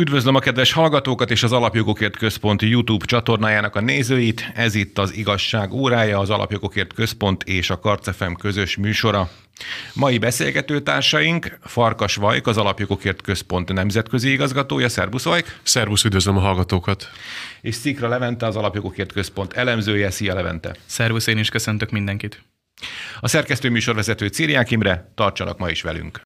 [0.00, 4.52] Üdvözlöm a kedves hallgatókat és az Alapjogokért Központ YouTube csatornájának a nézőit.
[4.54, 9.30] Ez itt az Igazság órája, az Alapjogokért Központ és a Karcefem közös műsora.
[9.94, 14.88] Mai beszélgetőtársaink Farkas Vajk, az Alapjogokért Központ nemzetközi igazgatója.
[14.88, 15.60] Szerbusz Vajk!
[15.62, 17.10] Szerbusz, üdvözlöm a hallgatókat!
[17.60, 20.10] És Szikra Levente, az Alapjogokért Központ elemzője.
[20.10, 20.76] Szia Levente!
[20.86, 22.42] Szervusz, én is köszöntök mindenkit!
[23.20, 26.25] A szerkesztő műsorvezető Círiák Imre, tartsanak ma is velünk!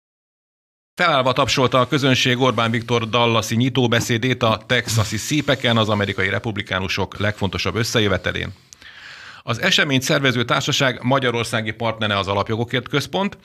[0.94, 7.74] Felállva tapsolta a közönség Orbán Viktor Dallasi nyitóbeszédét a texasi szípeken az amerikai republikánusok legfontosabb
[7.74, 8.52] összejövetelén.
[9.42, 13.38] Az eseményt szervező társaság magyarországi partnere az Alapjogokért Központ,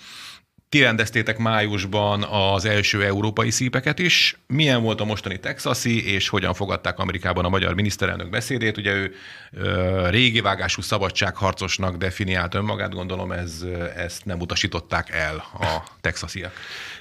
[0.75, 4.37] ti rendeztétek májusban az első európai szípeket is.
[4.47, 8.77] Milyen volt a mostani texasi, és hogyan fogadták Amerikában a magyar miniszterelnök beszédét?
[8.77, 9.13] Ugye ő
[9.51, 13.65] ö, régi vágású szabadságharcosnak definiált önmagát, gondolom ez,
[13.95, 16.53] ezt nem utasították el a texasiak.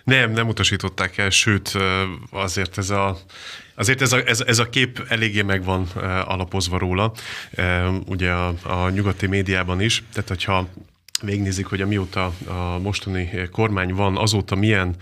[0.04, 1.72] Nem, nem utasították el, sőt
[2.30, 3.18] azért ez a
[3.76, 5.86] Azért ez a, ez, ez a kép eléggé meg van
[6.24, 7.12] alapozva róla,
[8.06, 10.68] ugye a, a nyugati médiában is, tehát hogyha
[11.22, 14.94] végnézik, hogy amióta a mostani kormány van, azóta milyen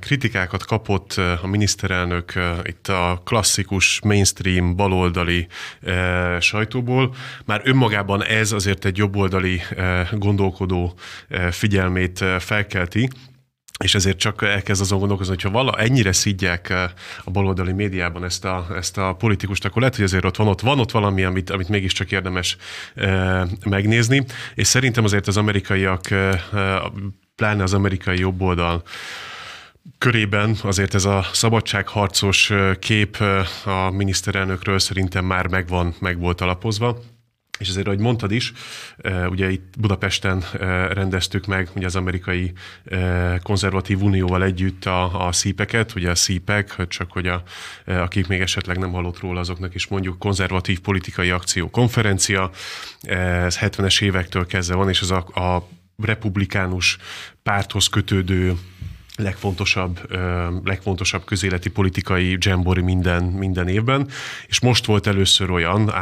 [0.00, 1.12] kritikákat kapott
[1.42, 5.46] a miniszterelnök itt a klasszikus mainstream baloldali
[6.40, 7.14] sajtóból.
[7.44, 9.60] Már önmagában ez azért egy jobboldali
[10.12, 10.94] gondolkodó
[11.50, 13.08] figyelmét felkelti,
[13.82, 16.90] és ezért csak elkezd azon gondolkozni, hogyha vala ennyire szidják eh,
[17.24, 20.60] a baloldali médiában ezt a, ezt a politikust, akkor lehet, hogy azért ott van ott,
[20.60, 22.56] van ott valami, amit, amit mégiscsak érdemes
[22.94, 26.42] e, megnézni, és szerintem azért az amerikaiak, e,
[27.36, 28.82] pláne az amerikai jobboldal
[29.98, 33.16] körében azért ez a szabadságharcos kép
[33.64, 36.98] a miniszterelnökről szerintem már megvan, meg volt alapozva.
[37.58, 38.52] És ezért, ahogy mondtad is,
[39.28, 40.44] ugye itt Budapesten
[40.92, 42.52] rendeztük meg ugye az amerikai
[43.42, 47.42] konzervatív unióval együtt a, a szípeket, ugye a szípek, csak hogy a,
[47.86, 52.50] akik még esetleg nem hallott róla, azoknak is mondjuk konzervatív politikai akció konferencia,
[53.02, 56.98] ez 70-es évektől kezdve van, és ez a, a republikánus
[57.42, 58.54] párthoz kötődő
[59.16, 60.00] legfontosabb,
[60.64, 64.08] legfontosabb közéleti politikai dzsembori minden, minden évben,
[64.46, 65.92] és most volt először olyan,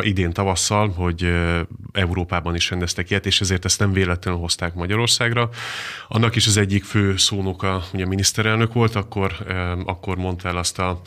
[0.00, 1.32] idén tavasszal, hogy
[1.92, 5.48] Európában is rendeztek ilyet, és ezért ezt nem véletlenül hozták Magyarországra.
[6.08, 9.32] Annak is az egyik fő szónoka, ugye miniszterelnök volt, akkor,
[9.84, 11.00] akkor mondta el azt a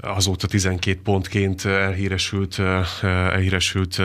[0.00, 2.58] azóta 12 pontként elhíresült,
[3.02, 4.02] elhíresült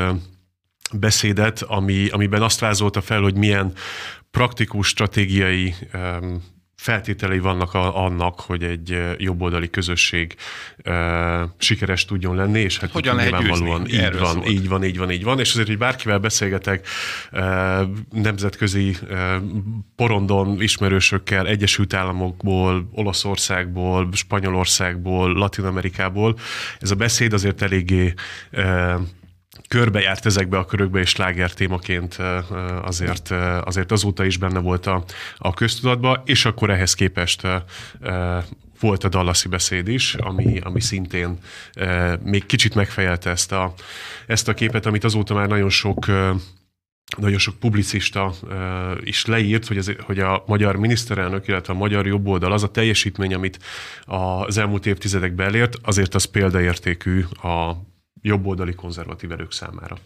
[0.94, 3.74] beszédet, ami, amiben azt vázolta fel, hogy milyen
[4.32, 5.76] praktikus stratégiai
[6.84, 10.36] feltételei vannak a, annak, hogy egy jobboldali közösség
[10.86, 10.94] uh,
[11.58, 14.50] sikeres tudjon lenni, és hát Hogyan lehet nyilvánvalóan így van, szólt.
[14.50, 16.88] így van, így van, így van, és azért, hogy bárkivel beszélgetek
[17.32, 17.42] uh,
[18.12, 19.18] nemzetközi uh,
[19.96, 26.38] porondon ismerősökkel, Egyesült Államokból, Olaszországból, Spanyolországból, Latin Amerikából,
[26.80, 28.14] ez a beszéd azért eléggé
[28.52, 29.02] uh,
[29.74, 32.18] körbejárt ezekbe a körökbe, és sláger témaként
[32.82, 33.32] azért,
[33.64, 35.04] azért azóta is benne volt a,
[35.38, 37.48] a köztudatba, és akkor ehhez képest
[38.80, 41.38] volt a Dallasi beszéd is, ami, ami szintén
[42.24, 43.74] még kicsit megfejelte ezt a,
[44.28, 46.06] ezt a képet, amit azóta már nagyon sok
[47.18, 48.52] nagyon sok publicista uh,
[49.02, 53.34] is leírt, hogy, ez, hogy a magyar miniszterelnök, illetve a magyar jobboldal az a teljesítmény,
[53.34, 53.60] amit
[54.06, 57.76] az elmúlt évtizedekben elért, azért az példaértékű a
[58.24, 59.98] jobboldali konzervatív erők számára.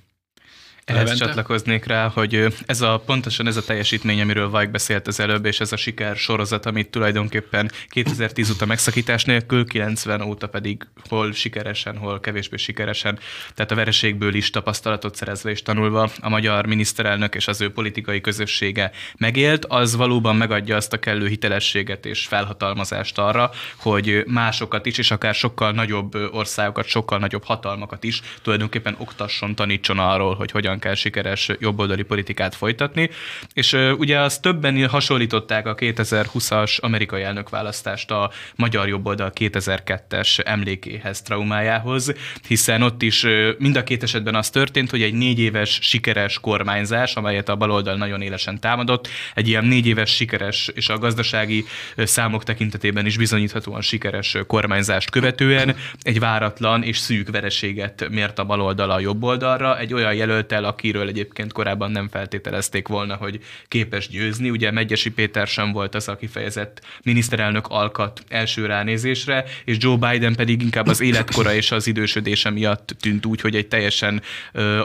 [0.88, 1.26] Ehhez Levente?
[1.26, 5.60] csatlakoznék rá, hogy ez a pontosan ez a teljesítmény, amiről Vajk beszélt az előbb, és
[5.60, 11.98] ez a siker sorozat, amit tulajdonképpen 2010 óta megszakítás nélkül, 90 óta pedig hol sikeresen,
[11.98, 13.20] hol kevésbé sikeresen,
[13.54, 18.22] tehát a vereségből is tapasztalatot szerezve és tanulva a magyar miniszterelnök és az ő politikai
[18.22, 24.98] közössége megélt, az valóban megadja azt a kellő hitelességet és felhatalmazást arra, hogy másokat is,
[24.98, 30.76] és akár sokkal nagyobb országokat, sokkal nagyobb hatalmakat is tulajdonképpen oktasson, tanítson arról, hogy hogyan
[30.78, 33.10] hogyan kell sikeres jobboldali politikát folytatni.
[33.54, 42.14] És ugye azt többen hasonlították a 2020-as amerikai elnökválasztást a magyar jobboldal 2002-es emlékéhez, traumájához,
[42.48, 43.26] hiszen ott is
[43.58, 47.96] mind a két esetben az történt, hogy egy négy éves sikeres kormányzás, amelyet a baloldal
[47.96, 51.66] nagyon élesen támadott, egy ilyen négy éves sikeres és a gazdasági
[51.98, 58.92] számok tekintetében is bizonyíthatóan sikeres kormányzást követően egy váratlan és szűk vereséget mért a baloldal
[58.92, 64.50] a jobb oldalra, egy olyan jelöltel, akiről egyébként korábban nem feltételezték volna, hogy képes győzni.
[64.50, 70.36] Ugye Megyesi Péter sem volt az a kifejezett miniszterelnök alkat első ránézésre, és Joe Biden
[70.36, 74.22] pedig inkább az életkora és az idősödése miatt tűnt úgy, hogy egy teljesen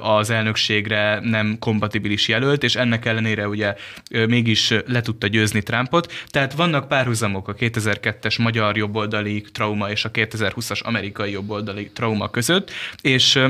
[0.00, 3.74] az elnökségre nem kompatibilis jelölt, és ennek ellenére ugye
[4.10, 6.12] mégis le tudta győzni Trumpot.
[6.26, 12.70] Tehát vannak párhuzamok a 2002-es magyar jobboldali trauma és a 2020-as amerikai jobboldali trauma között,
[13.00, 13.40] és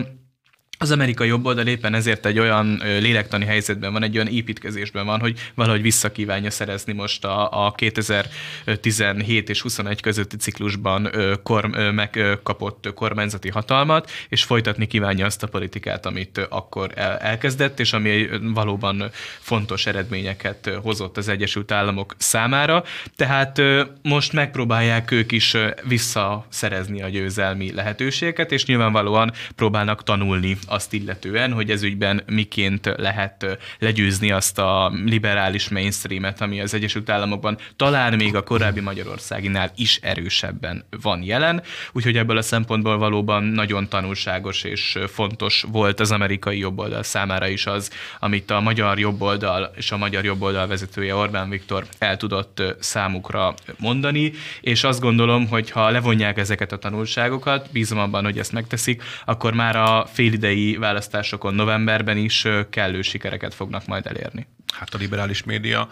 [0.82, 5.38] az amerikai jobboldal éppen ezért egy olyan lélektani helyzetben van, egy olyan építkezésben van, hogy
[5.55, 11.11] valahogy visszakívánja szerezni most a, a 2017 és 21 közötti ciklusban
[11.43, 16.90] korm, megkapott kormányzati hatalmat, és folytatni kívánja azt a politikát, amit akkor
[17.20, 22.84] elkezdett, és ami valóban fontos eredményeket hozott az Egyesült Államok számára.
[23.17, 23.62] Tehát
[24.02, 31.70] most megpróbálják ők is visszaszerezni a győzelmi lehetőségeket, és nyilvánvalóan próbálnak tanulni azt illetően, hogy
[31.70, 38.34] ez ügyben miként lehet legyőzni azt a liberális mainstreamet, ami az Egyesült Államokban talán még
[38.34, 41.62] a korábbi Magyarországinál is erősebben van jelen.
[41.92, 47.66] Úgyhogy ebből a szempontból valóban nagyon tanulságos és fontos volt az amerikai jobboldal számára is
[47.66, 53.54] az, amit a magyar jobboldal és a magyar jobboldal vezetője Orbán Viktor el tudott számukra
[53.78, 59.02] mondani, és azt gondolom, hogy ha levonják ezeket a tanulságokat, bízom abban, hogy ezt megteszik,
[59.24, 64.47] akkor már a félidei helyi választásokon novemberben is kellő sikereket fognak majd elérni.
[64.73, 65.88] Hát a liberális média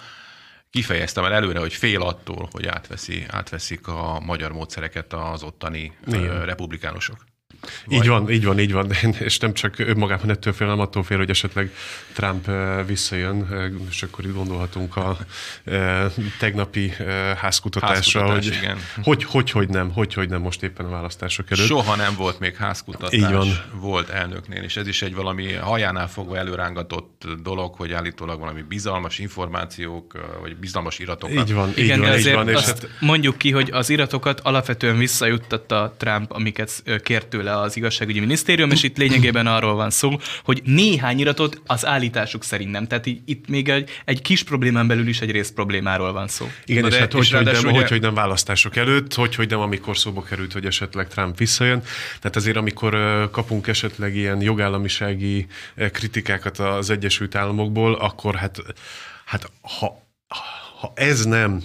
[0.71, 6.45] kifejezte már előre, hogy fél attól, hogy átveszi, átveszik a magyar módszereket az ottani Igen.
[6.45, 7.17] republikánusok.
[7.87, 7.97] Vagy...
[7.99, 11.17] Így van, így van, így van, és nem csak önmagában ettől fél, hanem attól fél,
[11.17, 11.73] hogy esetleg
[12.13, 15.17] Trump eh, visszajön, eh, és akkor itt gondolhatunk a
[15.65, 16.93] eh, tegnapi
[17.37, 18.79] házkutatásra, Házkutatás, hogy, igen.
[19.03, 21.67] hogy, hogy, hogy nem, hogy, hogy nem most éppen a választások előtt.
[21.67, 23.49] Soha nem volt még házkutatás, így van.
[23.75, 29.19] volt elnöknél, és ez is egy valami hajánál fogva előrángatott dolog, hogy állítólag valami bizalmas
[29.19, 31.49] információk, vagy bizalmas iratokat.
[31.49, 32.49] Így van, igen, így van, így van.
[32.49, 32.89] És azt hát...
[33.01, 38.71] mondjuk ki, hogy az iratokat alapvetően visszajuttatta Trump, amiket kért tőle tőle az igazságügyi minisztérium,
[38.71, 42.87] és itt lényegében arról van szó, hogy néhány iratot az állításuk szerint nem.
[42.87, 46.51] Tehát itt még egy, egy kis problémán belül is egy rész problémáról van szó.
[46.65, 47.71] Igen, Na és de, hát hogy, és hogy, nem, ugye...
[47.71, 51.83] hogy, hogy nem választások előtt, hogy, hogy nem amikor szóba került, hogy esetleg Trump visszajön.
[52.21, 55.47] Tehát azért, amikor kapunk esetleg ilyen jogállamisági
[55.93, 58.59] kritikákat az Egyesült Államokból, akkor hát,
[59.25, 60.09] hát ha,
[60.81, 61.63] ha ez nem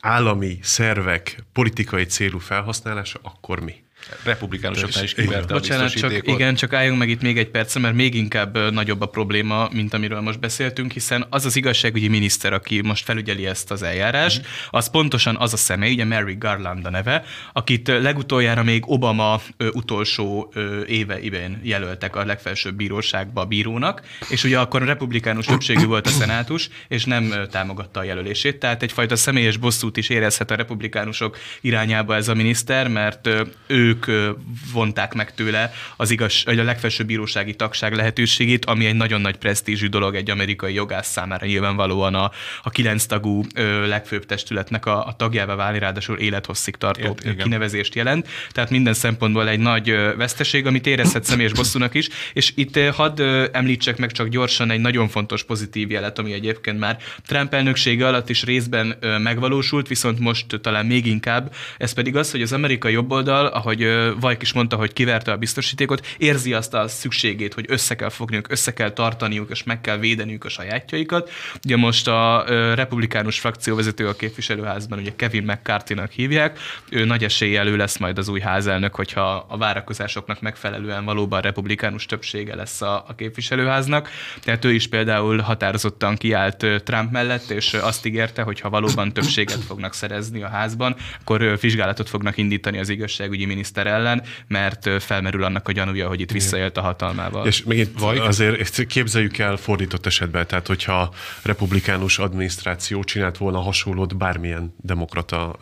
[0.00, 3.84] állami szervek politikai célú felhasználása, akkor mi?
[4.22, 7.94] Republikánusoknál is kiverte a Bocsánat, csak, igen, csak álljunk meg itt még egy perc, mert
[7.94, 12.80] még inkább nagyobb a probléma, mint amiről most beszéltünk, hiszen az az igazságügyi miniszter, aki
[12.80, 14.44] most felügyeli ezt az eljárást, mm.
[14.70, 19.40] az pontosan az a személy, ugye Mary Garland a neve, akit legutoljára még Obama
[19.72, 20.52] utolsó
[20.86, 26.68] éveiben jelöltek a legfelsőbb bíróságba bírónak, és ugye akkor a republikánus többségű volt a szenátus,
[26.88, 32.28] és nem támogatta a jelölését, tehát egyfajta személyes bosszút is érezhet a republikánusok irányába ez
[32.28, 33.28] a miniszter, mert
[33.66, 34.36] ő ők
[34.72, 39.36] vonták meg tőle az igaz, vagy a legfelsőbb bírósági tagság lehetőségét, ami egy nagyon nagy
[39.36, 42.30] presztízsű dolog egy amerikai jogász számára nyilvánvalóan a,
[42.62, 47.94] a kilenc tagú ö, legfőbb testületnek a, a tagjává válni, ráadásul élethosszig tartó Ért, kinevezést
[47.94, 48.28] jelent.
[48.50, 53.22] Tehát minden szempontból egy nagy veszteség, amit érezhet személyes bosszúnak is, és itt hadd
[53.52, 58.28] említsek meg csak gyorsan egy nagyon fontos pozitív jelet, ami egyébként már Trump elnöksége alatt
[58.28, 63.46] is részben megvalósult, viszont most talán még inkább, ez pedig az, hogy az amerikai jobboldal,
[63.46, 63.85] ahogy
[64.20, 68.50] Vajk is mondta, hogy kiverte a biztosítékot, érzi azt a szükségét, hogy össze kell fogniuk,
[68.50, 71.30] össze kell tartaniuk, és meg kell védeniük a sajátjaikat.
[71.64, 72.44] Ugye most a
[72.74, 76.58] republikánus frakcióvezető a képviselőházban, ugye Kevin McCarthy-nak hívják,
[76.90, 82.06] ő nagy eséllyel ő lesz majd az új házelnök, hogyha a várakozásoknak megfelelően valóban republikánus
[82.06, 84.08] többsége lesz a, a képviselőháznak.
[84.42, 89.64] Tehát ő is például határozottan kiállt Trump mellett, és azt ígérte, hogy ha valóban többséget
[89.64, 95.44] fognak szerezni a házban, akkor vizsgálatot fognak indítani az igazságügyi miniszter miniszter ellen, mert felmerül
[95.44, 97.46] annak a gyanúja, hogy itt visszaélt a hatalmával.
[97.46, 98.18] És még itt Vagy?
[98.18, 105.56] azért képzeljük el fordított esetben, tehát hogyha republikánus adminisztráció csinált volna hasonlót bármilyen demokrata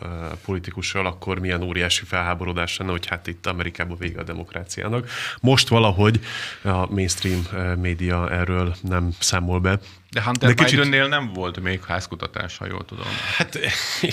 [0.45, 5.09] politikussal, akkor milyen óriási felháborodás lenne, hogy hát itt Amerikában vége a demokráciának.
[5.41, 6.19] Most valahogy
[6.63, 7.41] a mainstream
[7.81, 9.79] média erről nem számol be.
[10.15, 10.79] De Hunter de kicsit...
[10.79, 13.05] Bidennél nem volt még házkutatás, ha jól tudom.
[13.37, 13.59] Hát,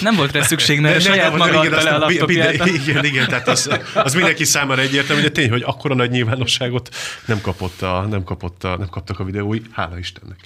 [0.00, 2.66] nem volt rá szükség, mert de, saját maga adta le a laptopját.
[2.66, 6.88] Igen, igen, tehát az, az mindenki számára egyértelmű, de tény, hogy akkora nagy nyilvánosságot
[7.24, 10.38] nem kapott a, nem kapott a, nem kaptak a videói, hála Istennek.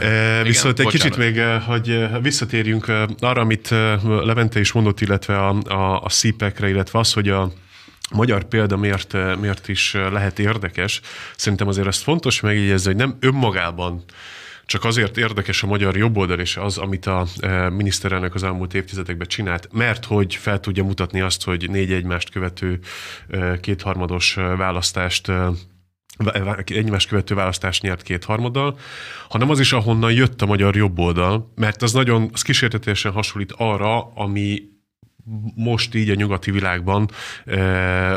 [0.00, 1.16] E, e, viszont igen, egy bocsánat.
[1.16, 3.68] kicsit még, hogy visszatérjünk arra, amit
[4.02, 7.52] Levente is mondott, illetve a, a, a szípekre, illetve az, hogy a
[8.12, 11.00] a magyar példa miért, miért is lehet érdekes.
[11.36, 14.04] Szerintem azért ezt fontos megjegyezni, hogy nem önmagában
[14.66, 17.26] csak azért érdekes a magyar jobboldal és az, amit a
[17.70, 22.78] miniszterelnök az elmúlt évtizedekben csinált, mert hogy fel tudja mutatni azt, hogy négy egymást követő
[23.60, 25.32] kétharmados választást
[26.64, 28.78] egymást követő választást nyert kétharmaddal,
[29.28, 34.12] hanem az is, ahonnan jött a magyar jobboldal, mert az nagyon az kísértetesen hasonlít arra,
[34.14, 34.62] ami
[35.54, 37.10] most így a nyugati világban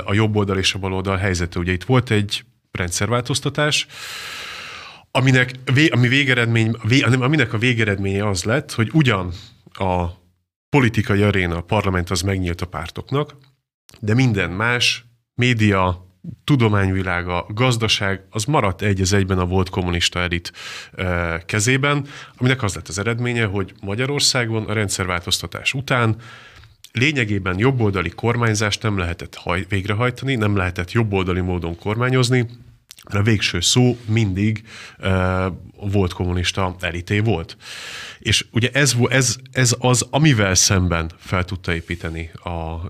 [0.06, 1.60] a jobb oldal és a bal oldal helyzete.
[1.60, 3.88] Ugye itt volt egy rendszerváltoztatás,
[5.16, 5.52] aminek,
[5.90, 6.76] ami végeredmény,
[7.20, 9.32] aminek a végeredménye az lett, hogy ugyan
[9.74, 10.06] a
[10.70, 13.36] politikai aréna, a parlament az megnyílt a pártoknak,
[14.00, 15.06] de minden más,
[15.36, 16.06] média,
[16.44, 20.52] tudományvilága, gazdaság, az maradt egy az egyben a volt kommunista elit
[21.46, 22.08] kezében,
[22.38, 26.16] aminek az lett az eredménye, hogy Magyarországon a rendszerváltoztatás után
[26.92, 32.48] lényegében jobboldali kormányzást nem lehetett haj, végrehajtani, nem lehetett jobboldali módon kormányozni,
[33.06, 34.64] mert a végső szó mindig
[35.00, 35.46] uh,
[35.92, 37.58] volt kommunista elité volt.
[38.20, 42.84] És ugye ez, ez, ez az, amivel szemben fel tudta építeni a uh,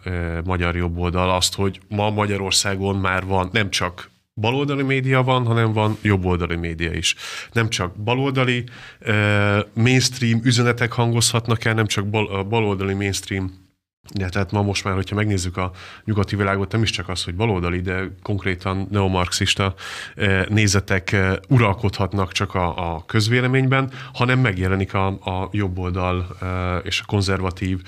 [0.44, 5.98] magyar jobboldal azt, hogy ma Magyarországon már van nem csak baloldali média van, hanem van
[6.02, 7.16] jobboldali média is.
[7.52, 8.64] Nem csak baloldali
[9.08, 13.65] uh, mainstream üzenetek hangozhatnak el, nem csak bal, baloldali mainstream
[14.14, 15.72] Ja, tehát ma most már, hogyha megnézzük a
[16.04, 19.74] nyugati világot, nem is csak az, hogy baloldali, de konkrétan neomarxista
[20.16, 26.48] eh, nézetek eh, uralkodhatnak csak a, a közvéleményben, hanem megjelenik a, a jobb oldal eh,
[26.84, 27.82] és a konzervatív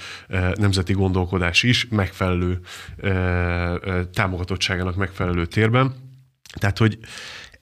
[0.56, 2.60] nemzeti gondolkodás is megfelelő
[4.14, 5.96] támogatottságának megfelelő térben.
[6.60, 7.00] Tehát, hogy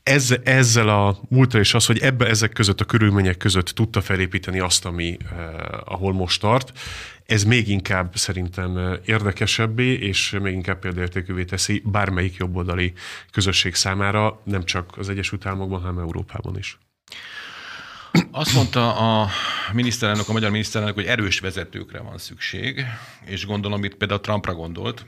[0.05, 4.59] ez, ezzel a múltra és az, hogy ebbe ezek között a körülmények között tudta felépíteni
[4.59, 5.38] azt, ami, eh,
[5.85, 6.79] ahol most tart,
[7.25, 12.93] ez még inkább szerintem érdekesebbé, és még inkább példaértékűvé teszi bármelyik jobboldali
[13.31, 16.77] közösség számára, nem csak az Egyesült Államokban, hanem Európában is.
[18.31, 19.29] Azt mondta a
[19.74, 22.85] miniszterelnök, a magyar miniszterelnök, hogy erős vezetőkre van szükség,
[23.25, 25.05] és gondolom itt például Trumpra gondolt,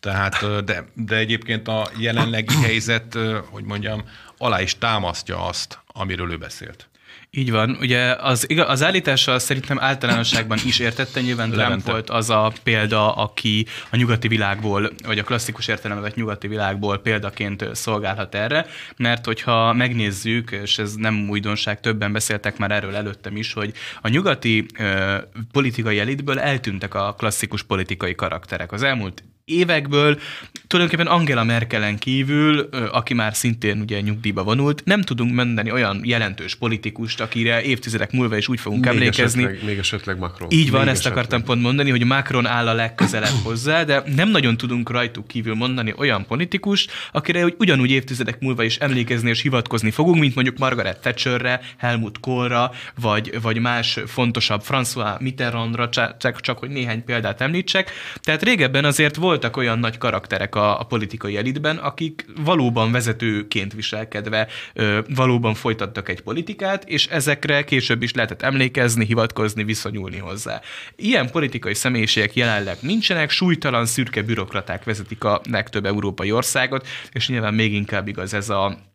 [0.00, 3.18] tehát, de, de egyébként a jelenlegi helyzet,
[3.50, 4.04] hogy mondjam,
[4.40, 6.88] alá is támasztja azt, amiről ő beszélt.
[7.32, 7.76] Így van.
[7.80, 13.66] Ugye az, az állítással szerintem általánosságban is értette, nyilván Trump volt az a példa, aki
[13.90, 18.66] a nyugati világból, vagy a klasszikus értelemben vett nyugati világból példaként szolgálhat erre,
[18.96, 24.08] mert hogyha megnézzük, és ez nem újdonság, többen beszéltek már erről előttem is, hogy a
[24.08, 25.16] nyugati ö,
[25.52, 28.72] politikai elitből eltűntek a klasszikus politikai karakterek.
[28.72, 30.18] Az elmúlt évekből
[30.66, 32.58] tulajdonképpen Angela Merkelen kívül,
[32.92, 38.36] aki már szintén ugye nyugdíjba vonult, nem tudunk mondani olyan jelentős politikust, akire évtizedek múlva
[38.36, 39.42] is úgy fogunk még emlékezni.
[39.42, 40.48] Esetleg, még esetleg Macron.
[40.50, 41.12] Így van, még ezt esetleg.
[41.12, 45.54] akartam pont mondani, hogy Macron áll a legközelebb hozzá, de nem nagyon tudunk rajtuk kívül
[45.54, 50.58] mondani olyan politikust, akire hogy ugyanúgy évtizedek múlva is emlékezni és hivatkozni fogunk, mint mondjuk
[50.58, 57.40] Margaret Thatcherre, Helmut Kohlra, vagy, vagy más fontosabb François Mitterrandra, csak, csak hogy néhány példát
[57.40, 57.90] említsek.
[58.20, 63.72] Tehát régebben azért volt voltak olyan nagy karakterek a, a politikai elitben, akik valóban vezetőként
[63.72, 70.60] viselkedve ö, valóban folytattak egy politikát, és ezekre később is lehetett emlékezni, hivatkozni, viszonyulni hozzá.
[70.96, 77.54] Ilyen politikai személyiségek jelenleg nincsenek, súlytalan szürke bürokraták vezetik a legtöbb európai országot, és nyilván
[77.54, 78.89] még inkább igaz ez a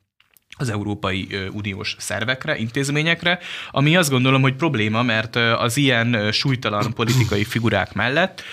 [0.58, 3.40] az Európai Uniós szervekre, intézményekre,
[3.72, 8.44] ami azt gondolom, hogy probléma, mert az ilyen súlytalan politikai figurák mellett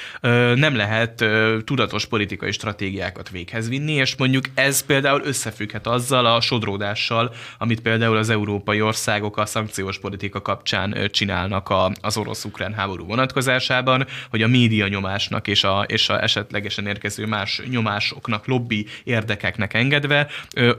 [0.54, 1.24] nem lehet
[1.64, 8.16] tudatos politikai stratégiákat véghez vinni, és mondjuk ez például összefügghet azzal a sodródással, amit például
[8.16, 14.88] az európai országok a szankciós politika kapcsán csinálnak az orosz-ukrán háború vonatkozásában, hogy a média
[14.88, 20.28] nyomásnak és a, és a esetlegesen érkező más nyomásoknak, lobby érdekeknek engedve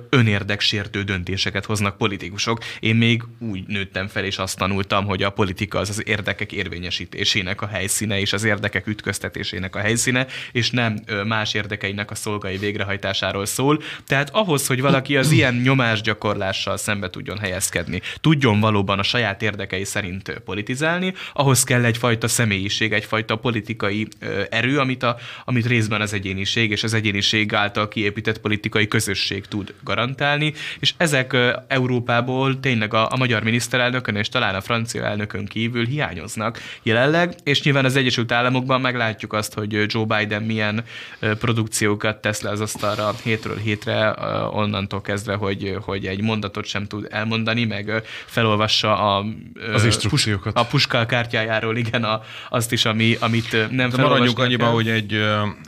[0.10, 2.60] önérdeksértő döntéseket hoznak politikusok.
[2.80, 7.62] Én még úgy nőttem fel, és azt tanultam, hogy a politika az az érdekek érvényesítésének
[7.62, 13.46] a helyszíne, és az érdekek ütköztetésének a helyszíne, és nem más érdekeinek a szolgai végrehajtásáról
[13.46, 13.82] szól.
[14.08, 19.84] Tehát ahhoz, hogy valaki az ilyen nyomásgyakorlással szembe tudjon helyezkedni, tudjon valóban a saját érdekei
[19.84, 24.08] szerint politizálni, ahhoz kell egyfajta személyiség, egyfajta politikai
[24.50, 29.74] erő, amit, a, amit részben az egyéniség és az egyéniség által kiépített politikai közösség tud
[29.84, 35.86] garantálni, és ezek Európából tényleg a, a magyar miniszterelnökön és talán a francia elnökön kívül
[35.86, 40.84] hiányoznak jelenleg, és nyilván az Egyesült Államokban meglátjuk azt, hogy Joe Biden milyen
[41.20, 44.16] produkciókat tesz le az asztalra hétről hétre,
[44.52, 49.26] onnantól kezdve, hogy, hogy egy mondatot sem tud elmondani, meg felolvassa a,
[49.74, 50.56] az instrukciókat.
[50.56, 54.10] a puska kártyájáról, igen, a, azt is, ami, amit nem felolvasnak.
[54.10, 55.20] Maradjunk annyiban, hogy egy,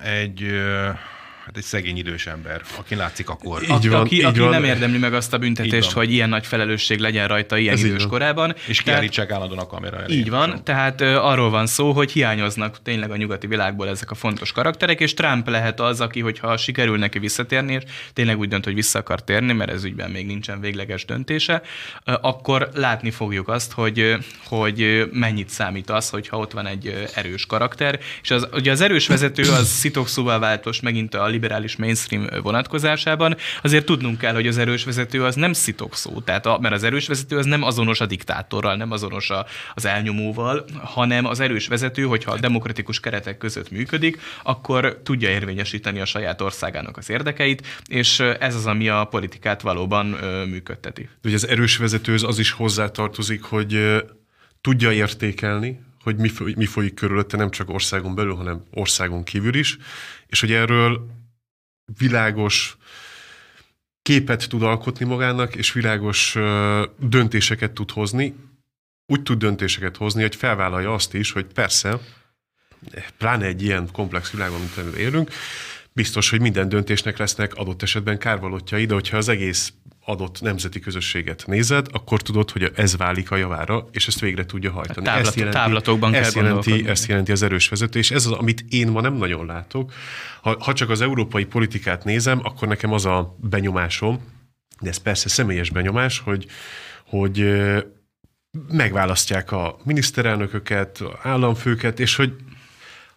[0.04, 0.54] egy
[1.46, 3.62] hát egy szegény idős ember, aki látszik akkor.
[3.62, 4.50] Így van, aki, így aki van.
[4.50, 8.06] nem érdemli meg azt a büntetést, hogy ilyen nagy felelősség legyen rajta ilyen Ez idős
[8.08, 8.56] korában.
[8.68, 10.16] És kiállítsák állandóan a kamera elé.
[10.16, 14.16] Így van, tehát uh, arról van szó, hogy hiányoznak tényleg a nyugati világból ezek a
[14.16, 17.84] fontos karakterek, és Trump lehet az, aki, hogyha sikerül neki visszatérni, és
[18.14, 21.62] tényleg úgy dönt, hogy vissza akar térni, mert ez ügyben még nincsen végleges döntése,
[22.04, 28.00] akkor látni fogjuk azt, hogy, hogy mennyit számít az, hogyha ott van egy erős karakter,
[28.22, 33.86] és az, ugye az erős vezető az szitokszóval váltos megint a liberális mainstream vonatkozásában, azért
[33.86, 37.38] tudnunk kell, hogy az erős vezető az nem szitokszó, tehát a, mert az erős vezető
[37.38, 42.32] az nem azonos a diktátorral, nem azonos a, az elnyomóval, hanem az erős vezető, hogyha
[42.32, 48.56] a demokratikus keretek között működik, akkor tudja érvényesíteni a saját országának az érdekeit, és ez
[48.56, 50.06] az, ami a politikát valóban
[50.50, 51.10] működteti.
[51.24, 54.04] Ugye az erős vezető az is hozzátartozik, hogy
[54.62, 59.78] tudja értékelni, hogy mi, mi folyik körülötte, nem csak országon belül, hanem országon kívül is,
[60.28, 61.08] és hogy erről
[61.98, 62.78] világos
[64.02, 66.36] képet tud alkotni magának, és világos
[67.00, 68.36] döntéseket tud hozni.
[69.06, 72.00] Úgy tud döntéseket hozni, hogy felvállalja azt is, hogy persze,
[73.18, 75.32] pláne egy ilyen komplex világban, mint élünk,
[75.94, 79.74] biztos, hogy minden döntésnek lesznek adott esetben kárvalótjai, de hogyha az egész
[80.06, 84.72] adott nemzeti közösséget nézed, akkor tudod, hogy ez válik a javára, és ezt végre tudja
[84.72, 85.06] hajtani.
[85.06, 88.32] Táblat, ezt jelenti, táblatokban ezt kell jelenti, ezt jelenti az erős vezető, és ez az,
[88.32, 89.94] amit én ma nem nagyon látok.
[90.42, 94.34] Ha, ha csak az európai politikát nézem, akkor nekem az a benyomásom,
[94.80, 96.46] de ez persze személyes benyomás, hogy,
[97.06, 97.62] hogy
[98.68, 102.36] megválasztják a miniszterelnököket, államfőket, és hogy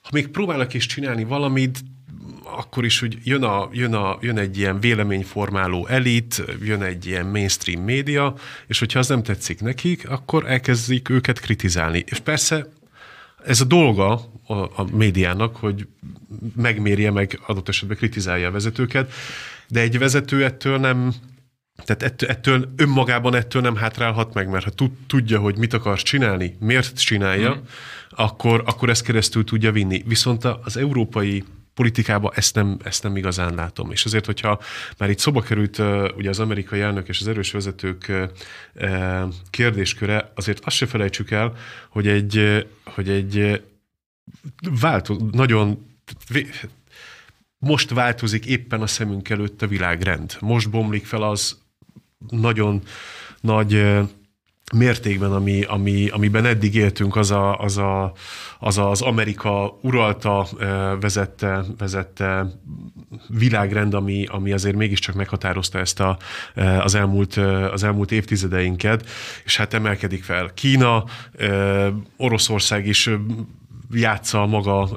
[0.03, 1.81] ha még próbálnak is csinálni valamit,
[2.57, 7.27] akkor is, hogy jön, a, jön, a, jön egy ilyen véleményformáló elit, jön egy ilyen
[7.27, 8.35] mainstream média,
[8.67, 12.05] és hogyha az nem tetszik nekik, akkor elkezdik őket kritizálni.
[12.07, 12.67] És persze
[13.45, 14.13] ez a dolga
[14.47, 15.87] a, a médiának, hogy
[16.57, 19.13] megmérje meg, adott esetben kritizálja a vezetőket,
[19.69, 21.15] de egy vezető ettől nem,
[21.85, 26.57] tehát ettől, ettől önmagában ettől nem hátrálhat meg, mert ha tudja, hogy mit akar csinálni,
[26.61, 27.59] miért csinálja, mm.
[28.11, 30.03] akkor, akkor ezt keresztül tudja vinni.
[30.07, 31.45] Viszont az európai
[31.79, 33.91] politikában ezt nem, ezt nem igazán látom.
[33.91, 34.61] És azért, hogyha
[34.99, 35.79] már itt szoba került
[36.17, 38.13] ugye az amerikai elnök és az erős vezetők
[39.51, 41.57] kérdésköre, azért azt se felejtsük el,
[41.89, 43.63] hogy egy, hogy egy
[44.81, 45.87] váltó, nagyon
[47.59, 50.37] most változik éppen a szemünk előtt a világrend.
[50.41, 51.59] Most bomlik fel az
[52.29, 52.83] nagyon
[53.41, 53.99] nagy
[54.75, 58.13] mértékben, ami, ami, amiben eddig éltünk, az, a, az, a,
[58.59, 60.47] az az Amerika uralta,
[61.01, 62.47] vezette, vezette
[63.29, 66.19] világrend, ami, ami azért mégiscsak meghatározta ezt a,
[66.81, 67.37] az, elmúlt,
[67.73, 69.09] az elmúlt évtizedeinket,
[69.45, 71.05] és hát emelkedik fel Kína,
[72.17, 73.11] Oroszország is
[73.91, 74.89] játsza maga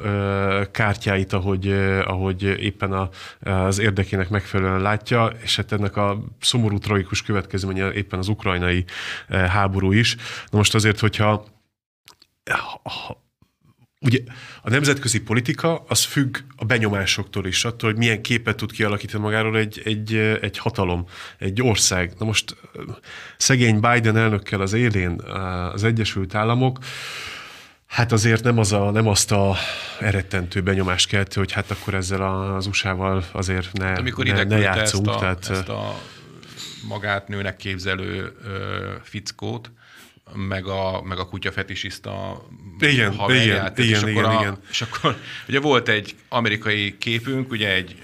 [0.71, 1.71] kártyáit, ahogy,
[2.05, 3.09] ahogy éppen a,
[3.49, 8.85] az érdekének megfelelően látja, és hát ennek a szomorú, tragikus következménye éppen az ukrajnai
[9.27, 10.15] háború is.
[10.49, 11.45] Na most azért, hogyha
[12.83, 13.23] ha,
[14.01, 14.19] ugye
[14.61, 19.57] a nemzetközi politika az függ a benyomásoktól is, attól, hogy milyen képet tud kialakítani magáról
[19.57, 21.05] egy, egy, egy hatalom,
[21.37, 22.13] egy ország.
[22.19, 22.55] Na most
[23.37, 25.21] szegény Biden elnökkel az élén
[25.73, 26.79] az Egyesült Államok
[27.91, 29.55] Hát azért nem, az a, nem azt a
[29.99, 35.07] eredtentő benyomást keltő, hogy hát akkor ezzel az USA-val azért ne, Amikor ne, ne játszunk.
[35.07, 35.99] Ezt a, tehát, ezt a
[36.87, 39.71] magát nőnek képzelő ö, fickót,
[40.33, 42.45] meg a, meg a kutyafetisiszta
[42.79, 43.77] igen, haverját.
[43.77, 44.57] Igen, igen, igen, a, igen.
[44.69, 48.01] És akkor ugye volt egy amerikai képünk, ugye egy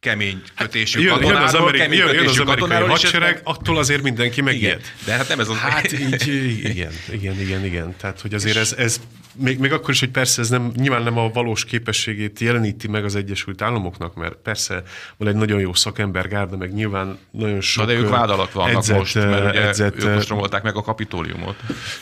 [0.00, 3.40] kemény kötésű jön, katonáról, jön az amerikai, kemény jön, jön az amerikai hadsereg, meg...
[3.44, 4.80] attól azért mindenki megijed.
[5.04, 5.56] De hát nem ez az...
[5.56, 5.92] Hát
[6.28, 7.94] így, igen, igen, igen, igen.
[7.96, 9.00] Tehát, hogy azért ez, ez
[9.34, 13.04] még, még akkor is, hogy persze ez nem, nyilván nem a valós képességét jeleníti meg
[13.04, 14.82] az Egyesült Államoknak, mert persze
[15.16, 18.52] van egy nagyon jó szakember gárda, meg nyilván nagyon sok Na de ők vád alatt
[18.52, 21.56] vannak edzett, most, mert ugye edzett, ők most romolták meg a kapitóliumot.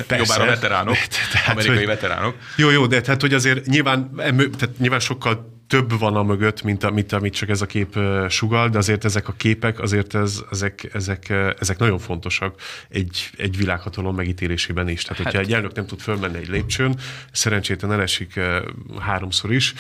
[0.07, 0.17] Persze.
[0.17, 0.97] Jobbára veteránok,
[1.33, 2.35] tehát, amerikai hogy, veteránok.
[2.57, 6.85] Jó, jó, de tehát, hogy azért nyilván, tehát nyilván sokkal több van a mögött, mint,
[6.85, 7.99] a, mint amit csak ez a kép
[8.29, 13.57] sugal, de azért ezek a képek, azért ez, ezek, ezek, ezek nagyon fontosak egy, egy
[13.57, 15.03] világhatalom megítélésében is.
[15.03, 16.97] Tehát, hát, hogyha egy elnök nem tud fölmenni egy lépcsőn,
[17.33, 18.41] szerencsétlen elesik
[18.99, 19.75] háromszor is,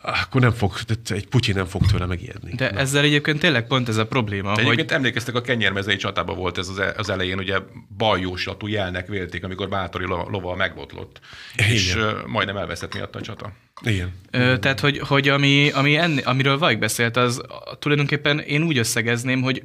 [0.00, 0.74] akkor nem fog,
[1.08, 2.54] egy Putyin nem fog tőle megijedni.
[2.54, 2.78] De nem.
[2.78, 4.54] ezzel egyébként tényleg pont ez a probléma.
[4.54, 4.84] De hogy...
[4.88, 7.58] emlékeztek, a kenyérmezei csatában volt ez az elején, ugye
[7.96, 11.20] baljóslatú jelnek vélték, amikor Bátori lova megbotlott.
[11.56, 11.70] Igen.
[11.70, 13.52] És majdnem elveszett miatt a csata.
[13.82, 14.12] Igen.
[14.30, 17.40] Ö, tehát, hogy, hogy ami, ami enni, amiről Vajk beszélt, az
[17.78, 19.62] tulajdonképpen én úgy összegezném, hogy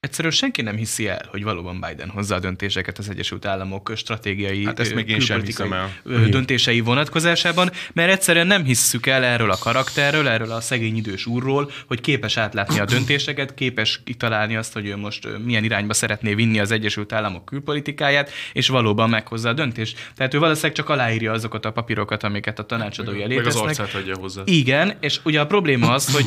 [0.00, 4.64] Egyszerűen senki nem hiszi el, hogy valóban Biden hozza a döntéseket az Egyesült Államok stratégiai
[4.64, 5.90] hát ezt még én sem hiszem el.
[6.30, 11.70] döntései vonatkozásában, mert egyszerűen nem hisszük el erről a karakterről, erről a szegény idős úrról,
[11.86, 16.60] hogy képes átlátni a döntéseket, képes kitalálni azt, hogy ő most milyen irányba szeretné vinni
[16.60, 20.10] az Egyesült Államok külpolitikáját, és valóban meghozza a döntést.
[20.16, 23.94] Tehát ő valószínűleg csak aláírja azokat a papírokat, amiket a tanácsadói elé Meg az arcát
[23.94, 24.42] adja hozzá.
[24.44, 26.26] Igen, és ugye a probléma az, hogy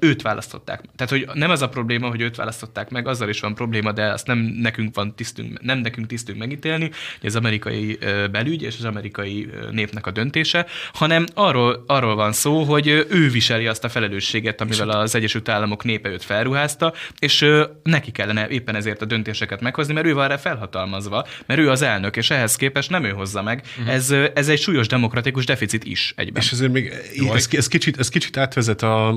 [0.00, 0.82] őt választották.
[0.96, 4.06] Tehát, hogy nem az a probléma, hogy őt választották meg, azzal is van probléma, de
[4.06, 7.98] azt nem nekünk van tisztünk, nem nekünk tisztünk megítélni, hogy az amerikai
[8.30, 13.66] belügy és az amerikai népnek a döntése, hanem arról, arról van szó, hogy ő viseli
[13.66, 17.46] azt a felelősséget, amivel az Egyesült Államok népe őt felruházta, és
[17.82, 21.82] neki kellene éppen ezért a döntéseket meghozni, mert ő van erre felhatalmazva, mert ő az
[21.82, 23.62] elnök, és ehhez képest nem ő hozza meg.
[23.78, 23.94] Uh-huh.
[23.94, 26.42] Ez, ez egy súlyos demokratikus deficit is egyben.
[26.42, 26.92] És ezért még
[27.32, 29.08] ez, ez, kicsit, ez kicsit átvezet a,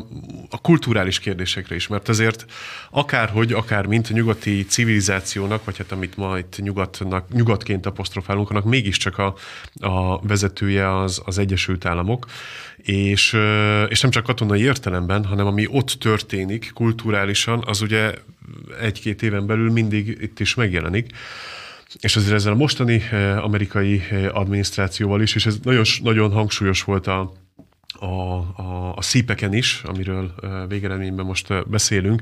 [0.50, 2.46] a kulturális kérdésekre is, mert azért
[2.90, 8.64] akárhogy, akár mint a nyugati civilizációnak, vagy hát amit ma itt nyugatnak, nyugatként apostrofálunk, annak
[8.64, 9.36] mégiscsak a,
[9.74, 12.26] a vezetője az, az Egyesült Államok,
[12.78, 13.38] és,
[13.88, 18.14] és nem csak katonai értelemben, hanem ami ott történik kulturálisan, az ugye
[18.82, 21.12] egy-két éven belül mindig itt is megjelenik.
[22.00, 23.04] És azért ezzel a mostani
[23.38, 27.34] amerikai adminisztrációval is, és ez nagyon, nagyon hangsúlyos volt a,
[28.00, 30.34] a, a, a szípeken is, amiről
[30.68, 32.22] végeredményben most beszélünk,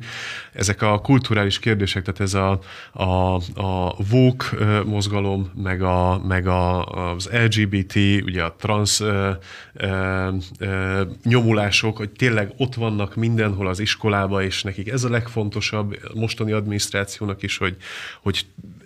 [0.54, 2.60] ezek a kulturális kérdések, tehát ez a,
[2.92, 4.56] a, a VOK
[4.86, 9.32] mozgalom, meg, a, meg a, az LGBT, ugye a trans ö,
[9.74, 15.98] ö, ö, nyomulások, hogy tényleg ott vannak mindenhol az iskolába, és nekik ez a legfontosabb
[16.14, 17.78] mostani adminisztrációnak is, hogy,
[18.22, 18.46] hogy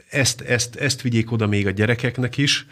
[0.09, 2.65] ezt, ezt, ezt vigyék oda még a gyerekeknek is,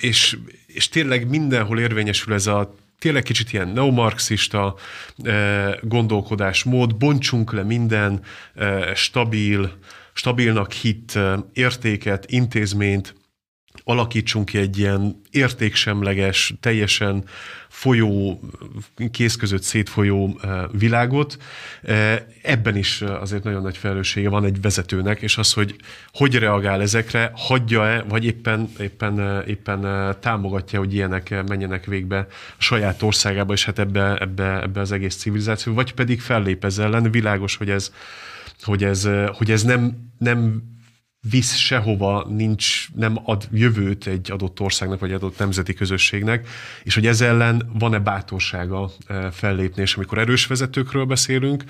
[0.00, 4.74] és, és tényleg mindenhol érvényesül ez a tényleg kicsit ilyen neomarxista
[5.22, 8.22] eh, gondolkodásmód, bontsunk le minden
[8.54, 9.72] eh, stabil,
[10.12, 13.14] stabilnak hit eh, értéket, intézményt,
[13.84, 17.24] alakítsunk ki egy ilyen értéksemleges, teljesen
[17.68, 18.40] folyó,
[19.10, 21.38] kéz között szétfolyó eh, világot.
[21.82, 25.76] Eh, ebben is azért nagyon nagy felelőssége van egy vezetőnek, és az, hogy
[26.12, 29.80] hogy reagál ezekre, hagyja-e, vagy éppen, éppen, eh, éppen
[30.20, 35.74] támogatja, hogy ilyenek menjenek végbe saját országába, és hát ebbe, ebbe, ebbe az egész civilizáció,
[35.74, 37.10] vagy pedig fellép ez ellen.
[37.10, 37.92] Világos, hogy ez,
[38.62, 40.62] hogy ez, hogy ez nem, nem
[41.20, 46.48] visz sehova, nincs, nem ad jövőt egy adott országnak, vagy adott nemzeti közösségnek,
[46.82, 51.64] és hogy ez ellen van-e bátorsága e, fellépni, és amikor erős vezetőkről beszélünk,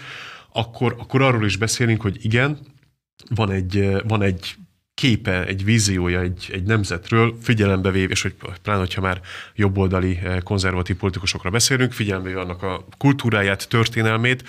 [0.52, 2.58] akkor, akkor arról is beszélünk, hogy igen,
[3.34, 4.54] van egy, e, van egy
[4.94, 9.20] képe, egy víziója egy, egy nemzetről, figyelembe véve, és hogy pláne, hogyha már
[9.54, 14.44] jobboldali e, konzervatív politikusokra beszélünk, figyelembe véve annak a kultúráját, történelmét,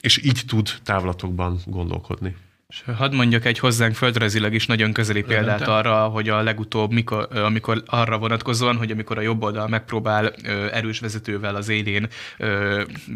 [0.00, 2.36] és így tud távlatokban gondolkodni.
[2.74, 7.28] És hadd mondjak egy hozzánk földrajzilag is nagyon közeli példát arra, hogy a legutóbb, mikor,
[7.32, 10.32] amikor arra vonatkozóan, hogy amikor a jobb oldal megpróbál
[10.72, 12.08] erős vezetővel az élén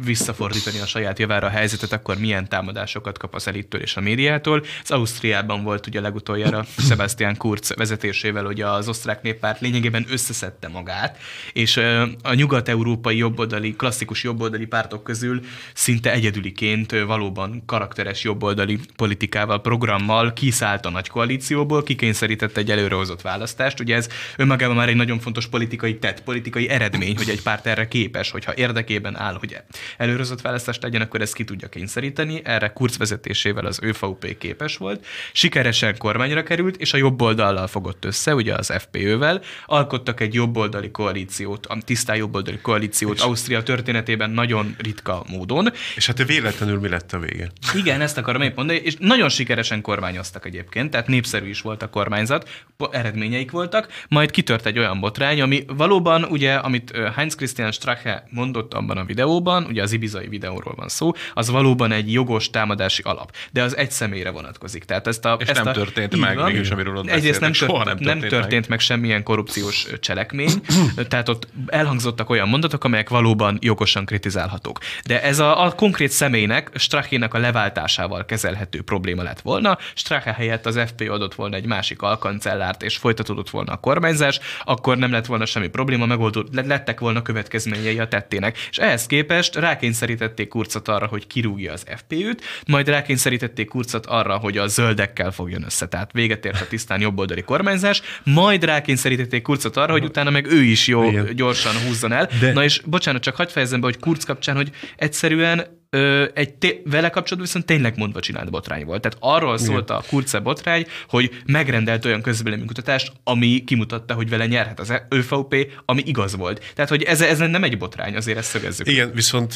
[0.05, 4.65] visszafordítani a saját javára a helyzetet, akkor milyen támadásokat kap az elittől és a médiától.
[4.83, 11.19] Az Ausztriában volt ugye legutoljára Sebastian Kurz vezetésével, hogy az osztrák néppárt lényegében összeszedte magát,
[11.53, 11.77] és
[12.23, 15.41] a nyugat-európai jobboldali, klasszikus jobboldali pártok közül
[15.75, 23.21] szinte egyedüliként valóban karakteres jobboldali politikával politikával, programmal kiszállt a nagy koalícióból, kikényszerített egy előrehozott
[23.23, 23.81] választást.
[23.81, 27.89] Ugye ez önmagában már egy nagyon fontos politikai tett, politikai eredmény, hogy egy párt erre
[27.89, 29.57] képes, hogyha érdekében áll, hogy
[29.97, 32.41] előrehozott választást legyen, akkor ezt ki tudja kényszeríteni.
[32.45, 35.07] Erre Kurz vezetésével az ÖVP képes volt.
[35.33, 40.91] Sikeresen kormányra került, és a jobb oldallal fogott össze, ugye az FPÖ-vel, alkottak egy jobboldali
[40.91, 45.73] koalíciót, a tisztán jobboldali koalíciót és Ausztria történetében nagyon ritka módon.
[45.97, 47.51] És hát véletlenül mi lett a vége?
[47.75, 51.89] Igen, ezt akarom épp mondani, és nagyon sikeresen kormányoztak egyébként, tehát népszerű is volt a
[51.89, 58.27] kormányzat, eredményeik voltak, majd kitört egy olyan botrány, ami valóban, ugye, amit Heinz Christian Strache
[58.31, 63.03] mondott abban a videóban, ugye az ibizai videóról van szó, az valóban egy jogos támadási
[63.03, 64.85] alap, de az egy személyre vonatkozik.
[64.85, 67.53] Tehát ezt a, És ezt nem a, történt meg, van, mégis amiről ott Egyrészt nem,
[67.53, 68.69] tört, nem történt, nem történt meg.
[68.69, 70.53] meg semmilyen korrupciós cselekmény,
[71.09, 74.79] tehát ott elhangzottak olyan mondatok, amelyek valóban jogosan kritizálhatók.
[75.07, 80.67] De ez a, a konkrét személynek, Strachének a leváltásával kezelhető probléma lett volna, Strache helyett
[80.67, 85.27] az FP adott volna egy másik alkancellárt, és folytatódott volna a kormányzás, akkor nem lett
[85.27, 88.59] volna semmi probléma, megoldott, lettek volna következményei a tettének.
[88.71, 94.59] És ehhez képest rákényszerítették Kurcot arra, hogy kirúgja az FPÜ-t, majd rákényszerítették Kurcot arra, hogy
[94.59, 95.89] a zöldekkel fogjon össze.
[95.89, 100.63] Tehát véget ért a tisztán jobboldali kormányzás, majd rákényszerítették Kurcot arra, hogy utána meg ő
[100.63, 101.35] is jó Igen.
[101.35, 102.29] gyorsan húzzon el.
[102.41, 102.53] De...
[102.53, 106.81] Na és bocsánat, csak hagyd fejezem be, hogy Kurz kapcsán, hogy egyszerűen ö, egy té-
[106.85, 109.01] vele kapcsolatban viszont tényleg mondva csinált botrány volt.
[109.01, 109.67] Tehát arról Igen.
[109.67, 115.73] szólt a Kurze botrány, hogy megrendelt olyan közvéleménykutatást, ami kimutatta, hogy vele nyerhet az ÖVP,
[115.85, 116.73] ami igaz volt.
[116.75, 118.89] Tehát, hogy ez, ez nem egy botrány, azért ezt szögezzük.
[118.89, 119.55] Igen, viszont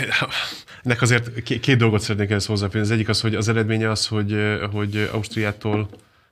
[0.84, 2.86] ennek azért két dolgot szeretnék ezt hozzáférni.
[2.86, 4.36] Az egyik az, hogy az eredménye az, hogy,
[4.72, 5.88] hogy Ausztriától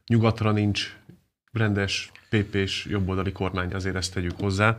[0.06, 0.92] nyugatra nincs
[1.54, 4.76] rendes PP-s jobboldali kormány, azért ezt tegyük hozzá.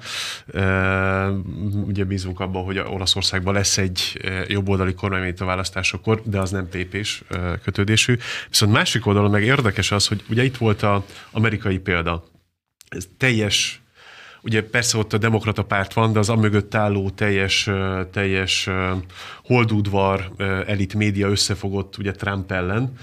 [1.86, 6.70] Ugye bízunk abban, hogy Olaszországban lesz egy jobboldali kormány, mint a választásokor, de az nem
[6.70, 7.24] PP-s
[7.64, 8.18] kötődésű.
[8.50, 12.24] Viszont másik oldalon meg érdekes az, hogy ugye itt volt az amerikai példa.
[12.90, 13.80] Ez teljes
[14.46, 17.70] Ugye persze ott a demokrata párt van, de az amögött álló teljes,
[18.12, 18.70] teljes
[19.44, 20.32] holdudvar,
[20.68, 22.94] elit média összefogott ugye Trump ellen.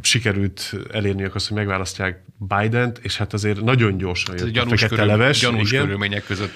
[0.00, 5.06] Sikerült elérni azt, hogy megválasztják Biden-t, és hát azért nagyon gyorsan jött a fekete körül,
[5.06, 5.38] leves.
[5.38, 5.82] Gyanús igen.
[5.82, 6.52] körülmények között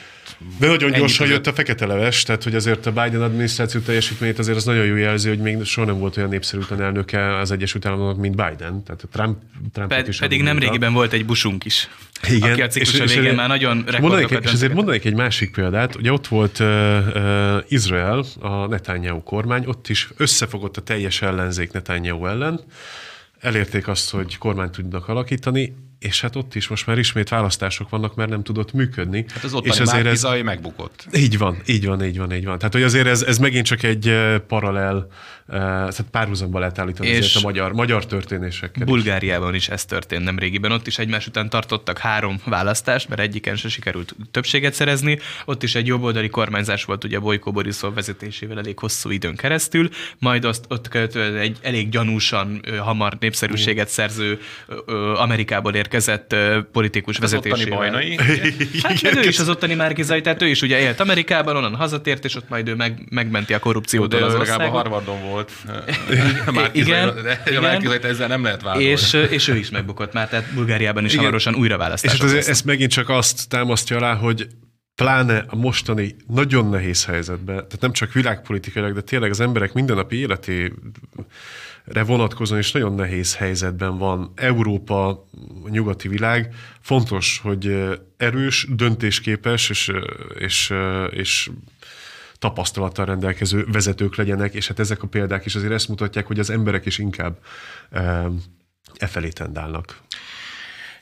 [0.58, 4.56] de nagyon gyorsan jött a fekete leves, tehát hogy azért a Biden adminisztráció teljesítményét azért
[4.56, 8.16] az nagyon jó jelzi, hogy még soha nem volt olyan népszerű elnöke az Egyesült Államoknak,
[8.16, 8.82] mint Biden.
[8.82, 9.38] Tehát a Trump,
[9.72, 11.88] Trump Ped, is pedig nem régiben volt egy busunk is.
[12.28, 12.52] Igen.
[12.52, 15.96] Aki a ciklus és, végén már nagyon mondanék, És ezért mondanék egy másik példát.
[15.96, 16.66] Ugye ott volt uh,
[17.14, 22.60] uh, Izrael, a Netanyahu kormány, ott is összefogott a teljes ellenzék Netanyahu ellen,
[23.44, 28.14] elérték azt, hogy kormányt tudnak alakítani, és hát ott is most már ismét választások vannak,
[28.14, 29.24] mert nem tudott működni.
[29.34, 31.06] Hát az és azért ez megbukott.
[31.14, 32.58] Így van, így van, így van, így van.
[32.58, 35.08] Tehát, hogy azért ez, ez megint csak egy paralel
[35.46, 38.84] tehát párhuzamba lehet állítani és a magyar, magyar történésekkel.
[38.84, 39.62] Bulgáriában is.
[39.62, 40.72] is ez történt nem régiben.
[40.72, 45.18] Ott is egymás után tartottak három választást, mert egyiken se sikerült többséget szerezni.
[45.44, 49.88] Ott is egy jobboldali kormányzás volt ugye Bojko Borisov vezetésével elég hosszú időn keresztül,
[50.18, 54.40] majd azt ott egy elég gyanúsan hamar népszerűséget szerző
[55.14, 56.36] Amerikából érkezett
[56.72, 57.88] politikus vezetésével.
[57.88, 58.16] Az ottani
[58.82, 62.34] Hát ő is az ottani Márkizai, tehát ő is ugye élt Amerikában, onnan hazatért, és
[62.34, 64.68] ott majd ő meg, megmenti a korrupciót az országot.
[64.68, 65.52] Harvardon volt
[66.54, 66.74] volt.
[66.74, 68.02] igen, de igen.
[68.02, 68.88] ezzel nem lehet vádolni.
[68.88, 71.24] És, és ő is megbukott már, tehát Bulgáriában is igen.
[71.24, 72.14] hamarosan újra választás.
[72.14, 74.46] És hát ez, ez megint csak azt támasztja alá, hogy
[74.94, 80.16] pláne a mostani nagyon nehéz helyzetben, tehát nem csak világpolitikailag, de tényleg az emberek mindennapi
[80.16, 80.70] életére
[81.84, 85.28] vonatkozóan is nagyon nehéz helyzetben van Európa,
[85.68, 86.54] nyugati világ.
[86.80, 89.92] Fontos, hogy erős, döntésképes és,
[90.38, 90.72] és,
[91.10, 91.50] és
[92.38, 96.50] tapasztalattal rendelkező vezetők legyenek, és hát ezek a példák is azért ezt mutatják, hogy az
[96.50, 97.38] emberek is inkább
[98.94, 100.02] e felé tendálnak.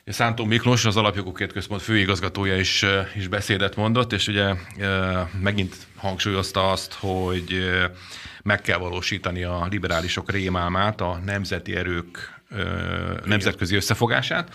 [0.05, 4.55] Szántó Miklós, az Alapjogokért Központ főigazgatója is, is beszédet mondott, és ugye
[5.41, 7.65] megint hangsúlyozta azt, hogy
[8.43, 12.41] meg kell valósítani a liberálisok rémálmát, a nemzeti erők
[13.25, 14.49] nemzetközi összefogását.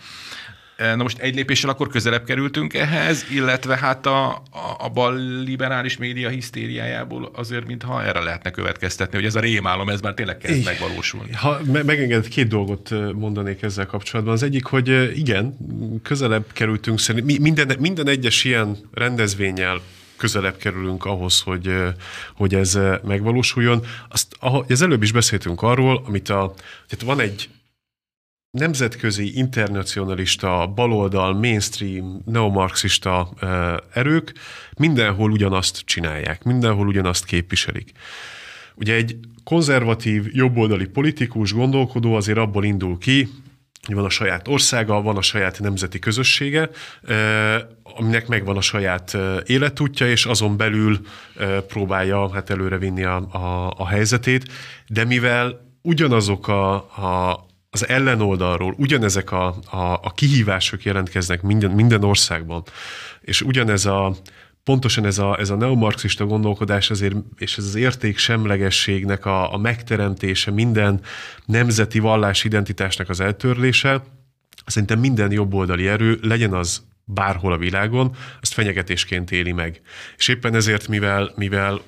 [0.78, 5.96] Na most egy lépéssel akkor közelebb kerültünk ehhez, illetve hát a, a, a bal liberális
[5.96, 10.64] média hisztériájából azért, mintha erre lehetne következtetni, hogy ez a rémálom, ez már tényleg kezd
[10.64, 11.32] megvalósulni.
[11.32, 14.34] Ha megengedett, két dolgot mondanék ezzel kapcsolatban.
[14.34, 15.56] Az egyik, hogy igen,
[16.02, 19.80] közelebb kerültünk szerintem, minden, minden egyes ilyen rendezvényel
[20.18, 21.74] közelebb kerülünk ahhoz, hogy,
[22.34, 23.84] hogy ez megvalósuljon.
[24.08, 26.54] Azt, ahogy az előbb is beszéltünk arról, amit a,
[26.86, 27.48] tehát van egy
[28.50, 33.30] nemzetközi, internacionalista, baloldal, mainstream, neomarxista
[33.92, 34.32] erők
[34.76, 37.92] mindenhol ugyanazt csinálják, mindenhol ugyanazt képviselik.
[38.74, 43.28] Ugye egy konzervatív, jobboldali politikus, gondolkodó azért abból indul ki,
[43.86, 46.70] van a saját országa, van a saját nemzeti közössége,
[47.82, 51.00] aminek megvan a saját életútja, és azon belül
[51.68, 54.52] próbálja hát előrevinni a, a, a helyzetét,
[54.86, 62.04] de mivel ugyanazok a, a, az ellenoldalról ugyanezek a, a, a kihívások jelentkeznek minden, minden
[62.04, 62.62] országban,
[63.20, 64.16] és ugyanez a,
[64.68, 69.56] pontosan ez a, ez a neomarxista gondolkodás azért, és ez az érték semlegességnek a, a
[69.56, 71.00] megteremtése, minden
[71.44, 74.02] nemzeti vallás identitásnak az eltörlése,
[74.66, 79.80] szerintem minden jobboldali erő, legyen az bárhol a világon, azt fenyegetésként éli meg.
[80.16, 81.80] És éppen ezért, mivel, mivel,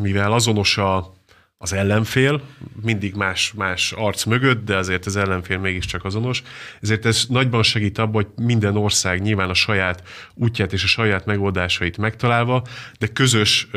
[0.00, 1.15] mivel azonos a,
[1.58, 2.40] az ellenfél,
[2.82, 6.42] mindig más, más arc mögött, de azért az ellenfél mégiscsak azonos.
[6.80, 10.02] Ezért ez nagyban segít abban, hogy minden ország nyilván a saját
[10.34, 12.62] útját és a saját megoldásait megtalálva,
[12.98, 13.68] de közös,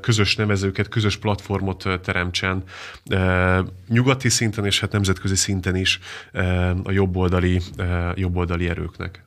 [0.00, 2.62] közös nevezőket, közös platformot teremtsen
[3.88, 5.98] nyugati szinten és hát nemzetközi szinten is
[6.82, 7.60] a jobboldali,
[8.14, 9.24] jobboldali erőknek.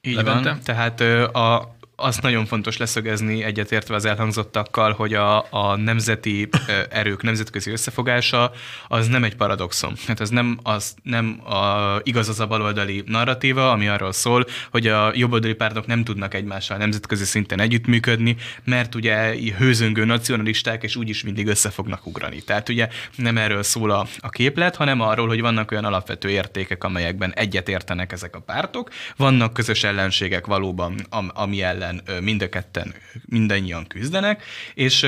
[0.00, 0.48] Így Levente?
[0.48, 1.00] van, tehát
[1.34, 6.48] a azt nagyon fontos leszögezni egyetértve az elhangzottakkal, hogy a, a nemzeti
[6.90, 8.52] erők nemzetközi összefogása
[8.88, 9.94] az nem egy paradoxon.
[10.06, 14.86] Hát ez nem, az, nem a, igaz az a baloldali narratíva, ami arról szól, hogy
[14.86, 21.22] a jobboldali pártok nem tudnak egymással nemzetközi szinten együttműködni, mert ugye hőzöngő nacionalisták és úgyis
[21.22, 22.42] mindig össze fognak ugrani.
[22.42, 26.84] Tehát ugye nem erről szól a, a képlet, hanem arról, hogy vannak olyan alapvető értékek,
[26.84, 31.85] amelyekben egyetértenek ezek a pártok, vannak közös ellenségek valóban, ami ellen
[32.20, 32.94] mind a ketten
[33.24, 34.44] mindannyian küzdenek,
[34.74, 35.06] és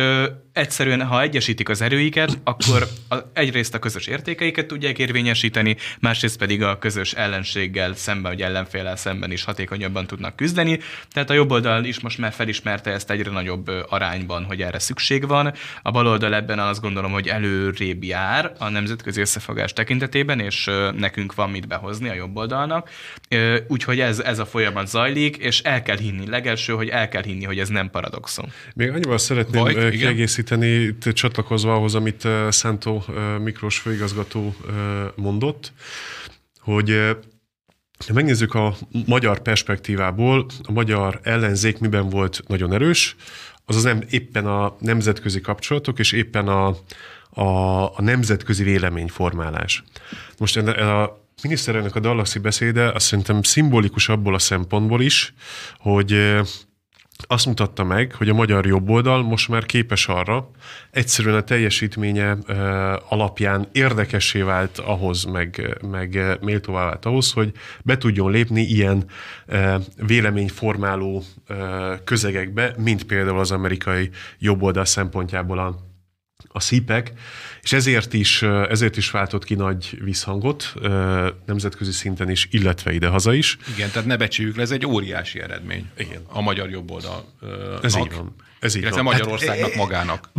[0.53, 2.89] egyszerűen, ha egyesítik az erőiket, akkor
[3.33, 9.31] egyrészt a közös értékeiket tudják érvényesíteni, másrészt pedig a közös ellenséggel szemben, vagy ellenféllel szemben
[9.31, 10.79] is hatékonyabban tudnak küzdeni.
[11.11, 15.27] Tehát a jobb oldal is most már felismerte ezt egyre nagyobb arányban, hogy erre szükség
[15.27, 15.53] van.
[15.83, 21.35] A bal oldal ebben azt gondolom, hogy előrébb jár a nemzetközi összefogás tekintetében, és nekünk
[21.35, 22.91] van mit behozni a jobb oldalnak.
[23.67, 27.45] Úgyhogy ez, ez a folyamat zajlik, és el kell hinni, legelső, hogy el kell hinni,
[27.45, 28.53] hogy ez nem paradoxon.
[28.75, 33.05] Még annyival szeretném Bajt, kiegészíteni, csatlakozva ahhoz, amit Szántó
[33.43, 34.55] Miklós főigazgató
[35.15, 35.73] mondott,
[36.61, 37.17] hogy
[38.07, 38.75] ha megnézzük a
[39.07, 43.17] magyar perspektívából, a magyar ellenzék miben volt nagyon erős,
[43.65, 46.67] az az nem éppen a nemzetközi kapcsolatok, és éppen a,
[47.31, 49.85] a, a nemzetközi véleményformálás.
[50.39, 55.35] Most a miniszterelnök a Dallasi beszéde azt szerintem szimbolikus abból a szempontból is,
[55.79, 56.39] hogy
[57.27, 60.51] azt mutatta meg, hogy a magyar jobboldal most már képes arra,
[60.91, 62.37] egyszerűen a teljesítménye
[63.09, 67.53] alapján érdekessé vált ahhoz, meg, meg méltóvá vált ahhoz, hogy
[67.85, 69.05] be tudjon lépni ilyen
[69.97, 71.23] véleményformáló
[72.05, 75.88] közegekbe, mint például az amerikai jobboldal szempontjából a
[76.49, 77.13] a szípek,
[77.63, 80.75] és ezért is, ezért is váltott ki nagy visszhangot
[81.47, 83.59] nemzetközi szinten is, illetve idehaza is.
[83.75, 86.23] Igen, tehát ne becsüljük le, ez egy óriási eredmény Igen.
[86.27, 87.25] a magyar jobboldal.
[87.83, 88.35] Ez így van.
[88.61, 89.03] Ez így van.
[89.03, 90.31] Magyarországnak hát, magának.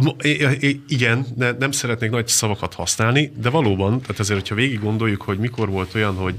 [0.87, 5.37] Igen, ne, nem szeretnék nagy szavakat használni, de valóban, tehát azért, hogyha végig gondoljuk, hogy
[5.37, 6.35] mikor volt olyan, hogy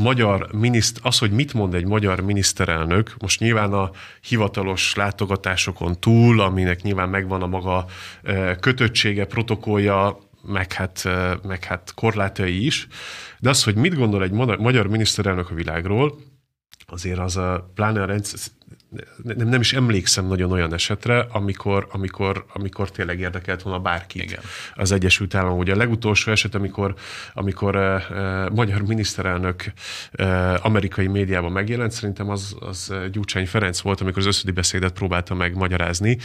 [0.00, 6.40] magyar miniszt, az, hogy mit mond egy magyar miniszterelnök, most nyilván a hivatalos látogatásokon túl,
[6.40, 7.86] aminek nyilván megvan a maga
[8.60, 11.08] kötöttsége, protokollja, meg hát,
[11.42, 12.86] meg hát korlátai is,
[13.38, 16.18] de az, hogy mit gondol egy magyar miniszterelnök a világról,
[16.86, 18.38] azért az a, pláne a rendszer,
[19.22, 24.40] nem, nem is emlékszem nagyon olyan esetre, amikor, amikor, amikor tényleg érdekelt volna bárki Igen.
[24.74, 25.58] az Egyesült Államok.
[25.58, 26.94] Ugye a legutolsó eset, amikor,
[27.34, 29.72] amikor uh, magyar miniszterelnök
[30.18, 35.34] uh, amerikai médiában megjelent, szerintem az, az Gyurcsány Ferenc volt, amikor az összödi beszédet próbálta
[35.34, 36.18] megmagyarázni.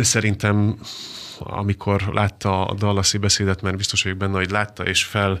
[0.00, 0.78] Szerintem
[1.38, 5.40] amikor látta a Dallasi beszédet, mert biztos vagyok benne, hogy látta, és fel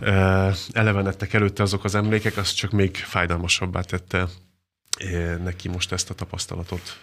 [0.00, 4.28] uh, elevenedtek előtte azok az emlékek, az csak még fájdalmasabbá tette
[5.42, 6.98] neki most ezt a tapasztalatot.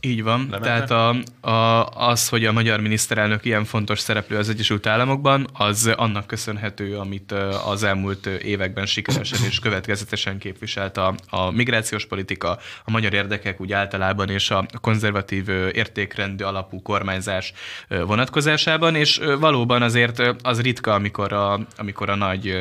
[0.00, 0.48] Így van.
[0.50, 0.58] Lemente?
[0.58, 1.16] Tehát a,
[1.50, 6.96] a, az, hogy a magyar miniszterelnök ilyen fontos szereplő az Egyesült Államokban, az annak köszönhető,
[6.96, 7.32] amit
[7.66, 13.72] az elmúlt években sikeresen és következetesen képviselt a, a migrációs politika, a magyar érdekek úgy
[13.72, 17.52] általában és a konzervatív értékrendű alapú kormányzás
[17.88, 22.56] vonatkozásában, és valóban azért az ritka, amikor a, amikor a nagy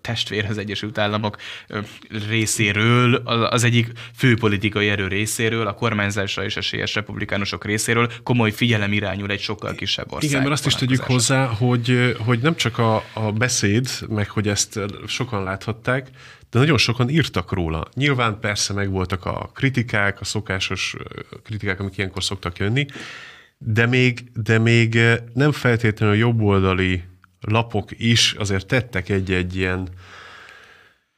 [0.00, 1.36] testvér az Egyesült Államok
[2.28, 3.14] részéről,
[3.50, 9.30] az egyik főpolitikai erő részéről a kormányzásra és a esélyes republikánusok részéről komoly figyelem irányul
[9.30, 10.30] egy sokkal kisebb ország.
[10.30, 14.48] Igen, mert azt is tegyük hozzá, hogy, hogy nem csak a, a beszéd, meg hogy
[14.48, 16.10] ezt sokan láthatták,
[16.50, 17.88] de nagyon sokan írtak róla.
[17.94, 20.96] Nyilván persze megvoltak a kritikák, a szokásos
[21.44, 22.86] kritikák, amik ilyenkor szoktak jönni,
[23.58, 24.98] de még, de még
[25.34, 27.02] nem feltétlenül jobboldali
[27.40, 29.88] lapok is azért tettek egy-egy ilyen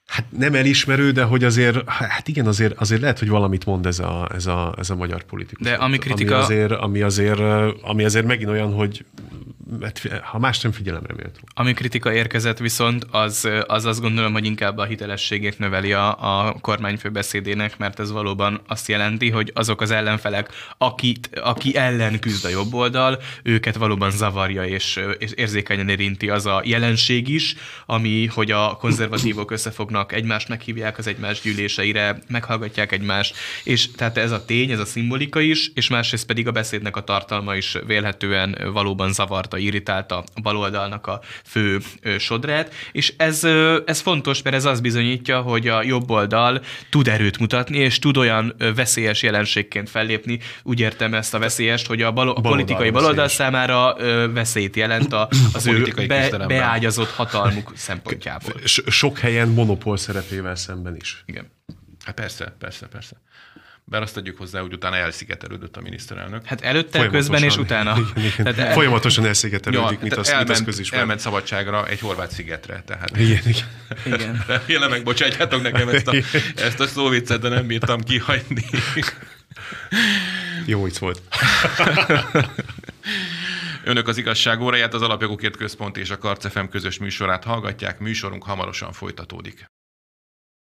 [0.08, 3.98] Hát nem elismerő, de hogy azért, hát igen, azért, azért lehet, hogy valamit mond ez
[3.98, 5.66] a, ez a, ez a magyar politikus.
[5.66, 6.34] De ami kritika...
[6.34, 7.40] Ami azért, ami azért,
[7.82, 9.04] ami azért megint olyan, hogy
[10.22, 11.40] ha más nem figyelemre méltó.
[11.54, 16.52] Ami kritika érkezett viszont, az, az azt gondolom, hogy inkább a hitelességét növeli a, a
[16.60, 22.44] kormányfő beszédének, mert ez valóban azt jelenti, hogy azok az ellenfelek, akit, aki ellen küzd
[22.44, 27.54] a jobb oldal, őket valóban zavarja és, és érzékenyen érinti az a jelenség is,
[27.86, 34.30] ami, hogy a konzervatívok összefognak, egymást meghívják az egymás gyűléseire, meghallgatják egymást, és tehát ez
[34.30, 38.58] a tény, ez a szimbolika is, és másrészt pedig a beszédnek a tartalma is vélhetően
[38.72, 41.78] valóban zavarta irritálta a baloldalnak a fő
[42.18, 43.44] sodrát, és ez,
[43.84, 48.16] ez fontos, mert ez azt bizonyítja, hogy a jobb oldal tud erőt mutatni, és tud
[48.16, 53.28] olyan veszélyes jelenségként fellépni, úgy értem ezt a veszélyest, hogy a, bal- a politikai baloldal
[53.28, 53.96] számára
[54.32, 58.54] veszélyt jelent a, az a ő be, beágyazott hatalmuk szempontjából.
[58.86, 61.22] Sok helyen monopól szerepével szemben is.
[61.26, 61.50] Igen.
[62.04, 63.16] Hát persze, persze, persze.
[63.90, 66.44] Bár azt tegyük hozzá, hogy utána elszigetelődött a miniszterelnök.
[66.44, 67.96] Hát előtte, közben és utána.
[68.16, 68.54] Igen.
[68.54, 71.00] Tehát Folyamatosan elszigetelődik, ja, mint, az, elment, mint az közismer.
[71.00, 72.82] Elment szabadságra egy horvát szigetre.
[72.86, 73.16] Tehát.
[73.16, 73.66] Igen, igen.
[74.04, 74.44] igen.
[74.46, 76.14] Remélem megbocsátjátok nekem ezt a,
[76.56, 78.64] ezt a szóviccet, de nem bírtam kihagyni.
[80.66, 81.22] Jó vicc volt.
[83.84, 88.92] Önök az igazság óráját, az Alapjogokért Központ és a Karcefem közös műsorát hallgatják, műsorunk hamarosan
[88.92, 89.67] folytatódik.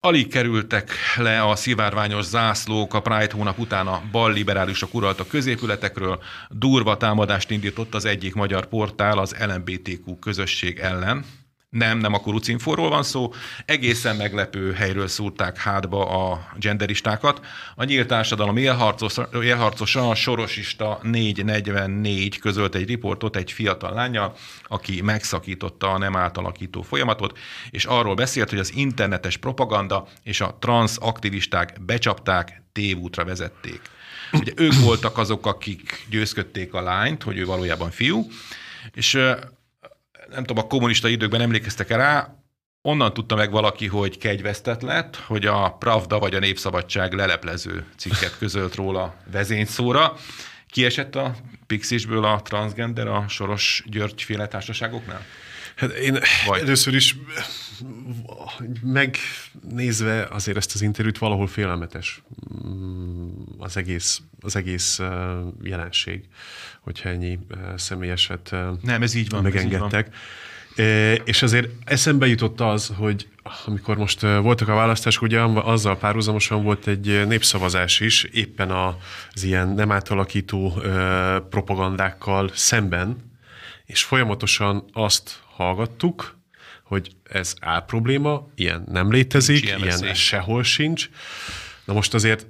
[0.07, 6.23] Alig kerültek le a szivárványos zászlók a Pride hónap után a bal liberálisok uralta középületekről.
[6.51, 11.25] Durva támadást indított az egyik magyar portál az LMBTQ közösség ellen.
[11.77, 13.33] Nem, nem a kurucinforról van szó.
[13.65, 17.47] Egészen meglepő helyről szúrták hátba a genderistákat.
[17.75, 25.03] A nyílt társadalom élharcos, élharcosa, a sorosista 444 közölt egy riportot egy fiatal lánya, aki
[25.03, 27.39] megszakította a nem átalakító folyamatot,
[27.71, 33.81] és arról beszélt, hogy az internetes propaganda és a transz aktivisták becsapták, tévútra vezették.
[34.33, 38.27] Ugye ők voltak azok, akik győzködték a lányt, hogy ő valójában fiú,
[38.95, 39.19] és
[40.31, 42.43] nem tudom, a kommunista időkben emlékeztek -e rá,
[42.83, 48.39] onnan tudta meg valaki, hogy kegyvesztett lett, hogy a Pravda vagy a Népszabadság leleplező cikket
[48.39, 50.17] közölt róla vezényszóra.
[50.67, 51.35] Kiesett a
[51.67, 55.25] Pixisből a transgender a Soros György féle társaságoknál?
[55.83, 56.61] Hát én Vagy.
[56.61, 57.17] először is
[58.83, 62.23] megnézve azért ezt az interjút valahol félelmetes
[62.67, 63.29] mm,
[63.59, 65.01] az egész, az egész
[65.63, 66.25] jelenség,
[66.81, 67.39] hogyha ennyi
[67.77, 70.07] személyeset Nem, ez így van, megengedtek.
[70.07, 70.13] Ez
[70.85, 71.21] így van.
[71.25, 73.29] És azért eszembe jutott az, hogy
[73.65, 79.69] amikor most voltak a választások, ugye azzal párhuzamosan volt egy népszavazás is, éppen az ilyen
[79.69, 80.83] nem átalakító
[81.51, 83.31] propagandákkal szemben,
[83.87, 86.37] és folyamatosan azt hallgattuk,
[86.83, 91.09] hogy ez áll probléma, ilyen nem létezik, ilyen, ilyen sehol sincs.
[91.85, 92.47] Na most azért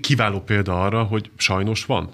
[0.00, 2.10] kiváló példa arra, hogy sajnos van.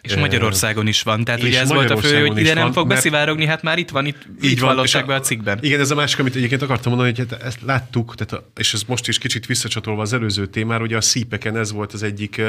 [0.00, 1.24] És Magyarországon is van.
[1.24, 3.90] Tehát ugye ez volt a fő, hogy ide nem van, fog beszivárogni, hát már itt
[3.90, 5.58] van, itt így, így vallották be a cikkben.
[5.62, 8.82] Igen, ez a másik, amit egyébként akartam mondani, hogy hát ezt láttuk, tehát, és ez
[8.82, 12.42] most is kicsit visszacsatolva az előző témára, ugye a szípeken ez volt az egyik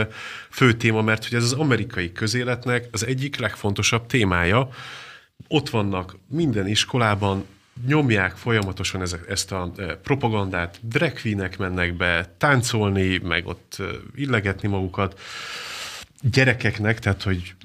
[0.49, 4.69] fő téma, mert hogy ez az amerikai közéletnek az egyik legfontosabb témája,
[5.47, 7.45] ott vannak minden iskolában,
[7.85, 11.13] nyomják folyamatosan ezt a e, propagandát, drag
[11.57, 13.83] mennek be, táncolni, meg ott e,
[14.15, 15.19] illegetni magukat.
[16.21, 17.55] Gyerekeknek, tehát hogy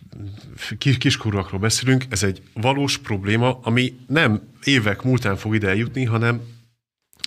[0.99, 6.41] kiskorúakról beszélünk, ez egy valós probléma, ami nem évek múltán fog ide eljutni, hanem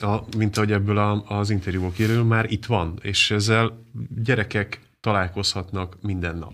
[0.01, 3.83] a, mint ahogy ebből a, az interjúból kérül, már itt van, és ezzel
[4.23, 6.53] gyerekek találkozhatnak minden nap.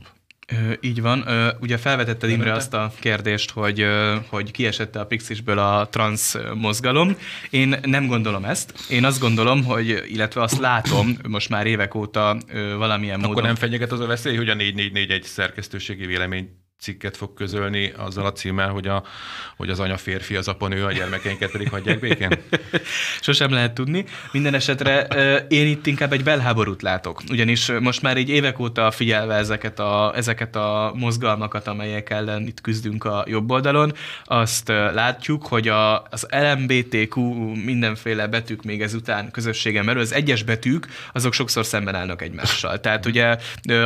[0.79, 1.25] Így van.
[1.59, 3.85] Ugye felvetetted Imre azt a kérdést, hogy,
[4.27, 7.15] hogy kiesette a Pixisből a trans mozgalom.
[7.49, 8.73] Én nem gondolom ezt.
[8.89, 12.37] Én azt gondolom, hogy, illetve azt látom most már évek óta
[12.77, 13.43] valamilyen Akkor módon.
[13.43, 16.49] nem fenyeget az a veszély, hogy a 4441 szerkesztőségi vélemény
[16.81, 19.03] cikket fog közölni azzal a címmel, hogy, a,
[19.57, 22.29] hogy az anya férfi, az apa nő, a gyermekeinket pedig hagyják békén?
[23.21, 24.05] Sosem lehet tudni.
[24.31, 25.01] Minden esetre
[25.47, 27.21] én itt inkább egy belháborút látok.
[27.29, 32.61] Ugyanis most már így évek óta figyelve ezeket a, ezeket a mozgalmakat, amelyek ellen itt
[32.61, 37.21] küzdünk a jobb oldalon, azt látjuk, hogy a, az LMBTQ
[37.65, 42.79] mindenféle betűk még ezután közösségen belül, az egyes betűk, azok sokszor szemben állnak egymással.
[42.79, 43.37] Tehát ugye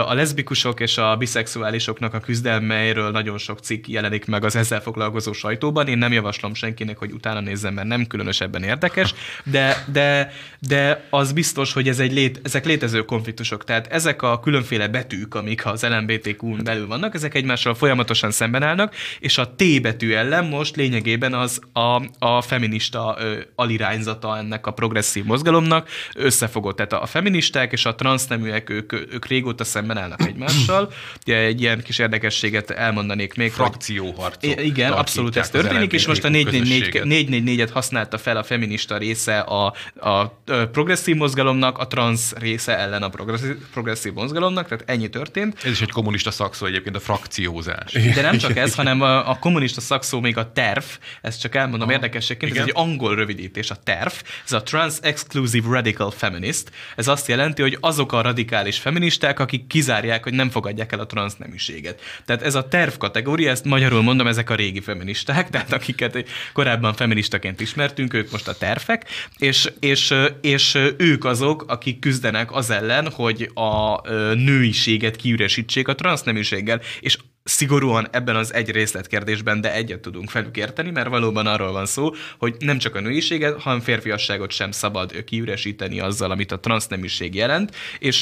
[0.05, 4.81] a leszbikusok és a biszexuálisoknak a küzdelme amelyről nagyon sok cikk jelenik meg az ezzel
[4.81, 5.87] foglalkozó sajtóban.
[5.87, 9.13] Én nem javaslom senkinek, hogy utána nézzen, mert nem különösebben érdekes,
[9.43, 13.63] de, de, de az biztos, hogy ez egy lét, ezek létező konfliktusok.
[13.63, 18.95] Tehát ezek a különféle betűk, amik az LMBTQ-n belül vannak, ezek egymással folyamatosan szemben állnak,
[19.19, 24.71] és a T betű ellen most lényegében az a, a feminista ö, alirányzata ennek a
[24.71, 26.75] progresszív mozgalomnak összefogott.
[26.75, 30.91] Tehát a feministák és a transzneműek, ők, ők régóta szemben állnak egymással.
[31.23, 33.51] Egy ilyen kis érdekességet elmondanék még.
[33.51, 34.63] Frakcióharcok.
[34.63, 40.27] Igen, abszolút ez történik, és most a 444-et használta fel a feminista része a, a
[40.71, 45.63] progresszív mozgalomnak, a trans része ellen a progresszív, progresszív mozgalomnak, tehát ennyi történt.
[45.63, 47.91] Ez is egy kommunista szakszó egyébként, a frakciózás.
[47.91, 51.87] De nem csak ez, hanem a, a kommunista szakszó még a TERF, ezt csak elmondom
[51.87, 51.97] Aha.
[51.97, 57.27] érdekességként, ez egy angol rövidítés, a TERF, ez a Trans Exclusive Radical Feminist, ez azt
[57.27, 62.01] jelenti, hogy azok a radikális feministák, akik kizárják, hogy nem fogadják el a transzneműséget.
[62.25, 66.93] Tehát ez a terv kategória, ezt magyarul mondom, ezek a régi feministák, tehát akiket korábban
[66.93, 69.05] feministaként ismertünk, ők most a tervek,
[69.37, 74.01] és, és, és ők azok, akik küzdenek az ellen, hogy a
[74.33, 77.17] nőiséget kiüresítsék a transzneműséggel, és
[77.47, 82.11] szigorúan ebben az egy részletkérdésben, de egyet tudunk felük érteni, mert valóban arról van szó,
[82.37, 87.75] hogy nem csak a nőiséget, hanem férfiasságot sem szabad kiüresíteni azzal, amit a transznemiség jelent,
[87.99, 88.19] és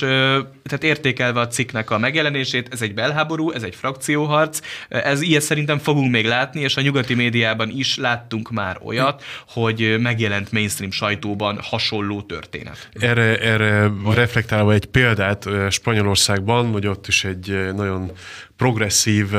[0.64, 4.60] tehát értékelve a cikknek a megjelenését, ez egy belháború, ez egy frakcióharc,
[4.90, 9.96] ez ilyet szerintem fogunk még látni, és a nyugati médiában is láttunk már olyat, hogy
[10.00, 12.90] megjelent mainstream sajtóban hasonló történet.
[12.94, 18.12] Erre, erre reflektálva egy példát Spanyolországban, hogy ott is egy nagyon
[18.58, 19.30] progresszív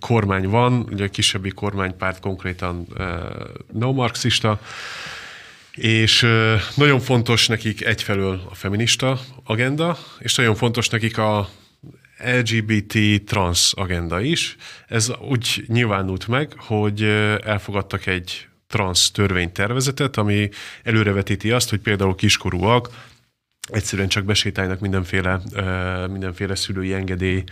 [0.00, 2.86] kormány van, ugye a kisebbi kormánypárt konkrétan
[3.72, 4.60] neomarxista,
[5.72, 6.26] és
[6.74, 11.48] nagyon fontos nekik egyfelől a feminista agenda, és nagyon fontos nekik a
[12.24, 14.56] LGBT trans agenda is.
[14.86, 17.02] Ez úgy nyilvánult meg, hogy
[17.44, 20.48] elfogadtak egy trans törvénytervezetet, ami
[20.82, 22.88] előrevetíti azt, hogy például kiskorúak
[23.68, 25.40] egyszerűen csak besétálnak mindenféle,
[26.10, 27.44] mindenféle szülői engedély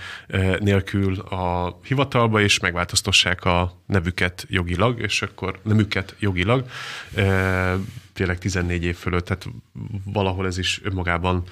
[0.59, 6.65] nélkül a hivatalba, és megváltoztassák a nevüket jogilag, és akkor nemüket jogilag,
[8.17, 9.47] tényleg 14 év fölött, tehát
[10.05, 11.43] valahol ez is önmagában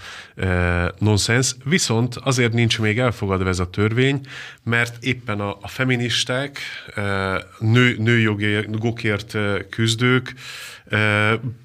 [0.99, 1.57] nonsens.
[1.65, 4.21] Viszont azért nincs még elfogadva ez a törvény,
[4.63, 6.59] mert éppen a, a feministák,
[7.59, 9.37] nő, nőjogokért
[9.71, 10.35] küzdők,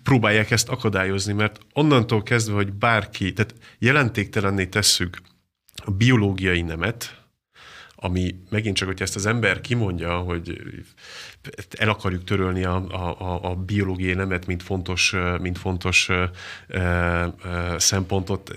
[0.04, 5.18] próbálják ezt akadályozni, mert onnantól kezdve, hogy bárki, tehát jelentéktelenné tesszük
[5.76, 7.20] a biológiai nemet,
[7.96, 10.62] ami megint csak, hogy ezt az ember kimondja, hogy
[11.78, 16.24] el akarjuk törölni a, a, a biológiai nemet, mint fontos, mint fontos ö,
[16.68, 17.26] ö,
[17.78, 18.52] szempontot,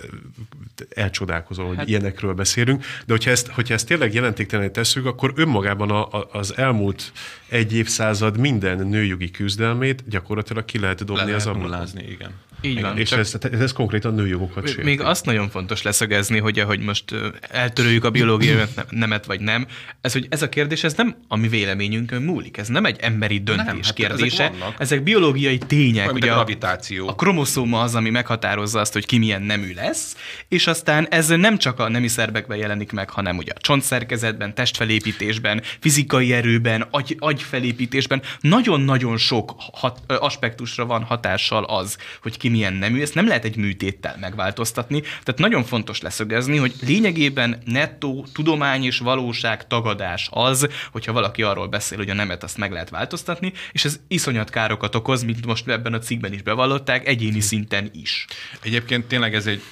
[0.95, 1.89] elcsodálkozol, hogy hát.
[1.89, 6.57] ilyenekről beszélünk, de hogyha ezt, hogyha ezt tényleg jelentéktelen tesszük, akkor önmagában a, a, az
[6.57, 7.13] elmúlt
[7.49, 11.89] egy évszázad minden nőjogi küzdelmét gyakorlatilag ki lehet dobni Le az ablakon.
[11.99, 12.31] igen.
[12.63, 12.99] Így van.
[12.99, 14.83] És ez, ez, ez konkrétan nőjogokat sérti.
[14.83, 17.05] Még azt nagyon fontos leszögezni, hogy ahogy most
[17.41, 19.67] eltöröljük a biológiai nemet vagy nem,
[20.01, 23.39] ez, hogy ez a kérdés, ez nem a mi véleményünkön múlik, ez nem egy emberi
[23.39, 24.43] döntés nem, hát kérdése.
[24.43, 24.75] Ezek, vannak.
[24.79, 26.13] ezek biológiai tények.
[26.13, 27.09] ugye a gravitáció.
[27.09, 30.17] A kromoszóma az, ami meghatározza azt, hogy ki milyen nemű lesz,
[30.49, 35.63] és aztán ez nem csak a nemi szervekben jelenik meg, hanem ugye a csontszerkezetben, testfelépítésben,
[35.81, 38.23] fizikai erőben, agy, agyfelépítésben.
[38.41, 43.57] Nagyon-nagyon sok hat, aspektusra van hatással az, hogy ki milyen nemű, ezt nem lehet egy
[43.57, 45.01] műtéttel megváltoztatni.
[45.01, 51.67] Tehát nagyon fontos leszögezni, hogy lényegében nettó tudomány és valóság tagadás az, hogyha valaki arról
[51.67, 55.69] beszél, hogy a nemet azt meg lehet változtatni, és ez iszonyat károkat okoz, mint most
[55.69, 58.27] ebben a cikkben is bevallották, egyéni szinten is.
[58.63, 59.63] Egyébként tényleg ez egy,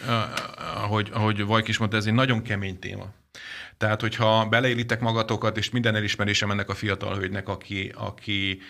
[0.74, 3.06] ahogy, ahogy Vajk is mondta, ez egy nagyon kemény téma.
[3.78, 8.60] Tehát, hogyha beleélitek magatokat, és minden elismerésem ennek a fiatal hölgynek, aki, aki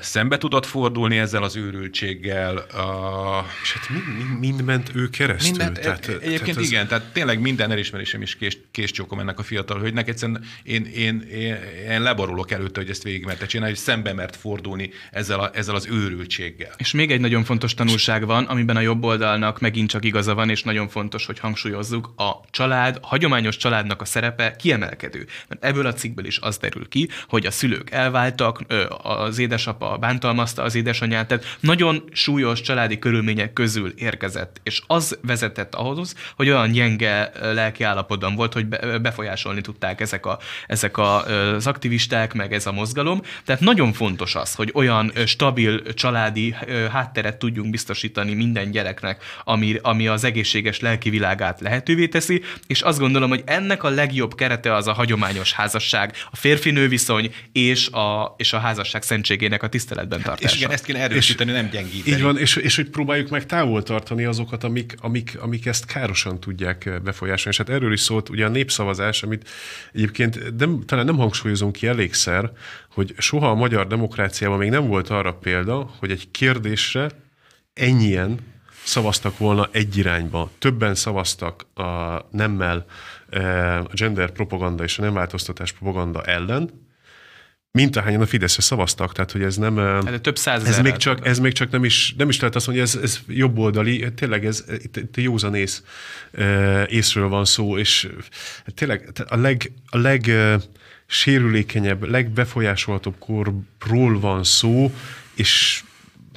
[0.00, 2.56] szembe tudott fordulni ezzel az őrültséggel.
[2.56, 3.46] A...
[3.62, 5.50] És hát mind, mind, mind ment ő keresztül.
[5.50, 6.70] Minden, tehát, egyébként tehát ez...
[6.70, 10.08] igen, tehát tényleg minden elismerésem is kés, késcsókom ennek a fiatal hölgynek.
[10.08, 11.56] Egyszerűen én, én, én,
[11.90, 15.74] én leborulok előtte, hogy ezt végig merte csinálni, hogy szembe mert fordulni ezzel, a, ezzel
[15.74, 16.72] az őrültséggel.
[16.76, 20.50] És még egy nagyon fontos tanulság van, amiben a jobb oldalnak megint csak igaza van,
[20.50, 25.26] és nagyon fontos, hogy hangsúlyozzuk, a család, a hagyományos családnak a szerepe kiemelkedő.
[25.48, 28.60] Mert ebből a cikkből is az derül ki, hogy a szülők elváltak,
[29.02, 35.74] az édesapa bántalmazta az édesanyját, tehát nagyon súlyos családi körülmények közül érkezett, és az vezetett
[35.74, 38.66] ahhoz, hogy olyan gyenge lelki állapotban volt, hogy
[39.02, 43.22] befolyásolni tudták ezek, a, ezek a, az aktivisták, meg ez a mozgalom.
[43.44, 46.54] Tehát nagyon fontos az, hogy olyan stabil családi
[46.90, 52.98] hátteret tudjunk biztosítani minden gyereknek, ami, ami az egészséges lelki világát lehetővé teszi, és azt
[52.98, 58.34] gondolom, hogy ennek a legjobb kerete az a hagyományos házasság, a férfi-nő viszony és a,
[58.36, 60.54] és a házasság szentség szentségének a tiszteletben tartása.
[60.54, 62.16] És igen, ezt kéne erősíteni, és, nem gyengíteni.
[62.16, 66.40] Így van, és, és hogy próbáljuk meg távol tartani azokat, amik, amik, amik ezt károsan
[66.40, 67.50] tudják befolyásolni.
[67.50, 69.48] És hát erről is szólt ugye a népszavazás, amit
[69.92, 72.50] egyébként nem, talán nem hangsúlyozunk ki elégszer,
[72.94, 77.10] hogy soha a magyar demokráciában még nem volt arra példa, hogy egy kérdésre
[77.72, 78.38] ennyien
[78.84, 80.50] szavaztak volna egy irányba.
[80.58, 82.84] Többen szavaztak a nemmel,
[83.30, 86.83] eh, a gender propaganda és a nem változtatás propaganda ellen,
[87.78, 89.76] mint ahányan a Fideszre szavaztak, tehát hogy ez nem...
[89.76, 92.88] Hát több ez még, csak, ez még csak nem is, nem is lehet azt mondani,
[92.90, 95.82] hogy ez, ez jobboldali, tényleg ez itt, itt józanész
[96.86, 98.08] észről van szó, és
[98.74, 100.30] tényleg a leg, a leg
[101.06, 104.94] sérülékenyebb, legbefolyásolhatóbb korról van szó,
[105.34, 105.82] és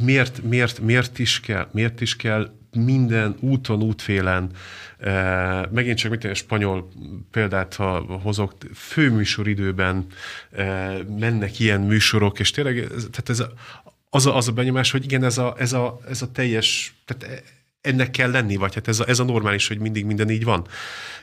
[0.02, 4.50] miért, miért, miért, is kell, miért is kell minden úton, útfélen,
[5.00, 5.12] e,
[5.72, 6.92] megint csak mit egy spanyol
[7.32, 10.06] példát, ha hozok, főműsoridőben
[10.52, 13.52] e, mennek ilyen műsorok, és tényleg tehát ez a,
[14.10, 17.44] az, a, az a benyomás, hogy igen, ez a, ez a, ez a teljes, tehát
[17.82, 20.68] ennek kell lenni, vagy hát ez a, ez a normális, hogy mindig minden így van.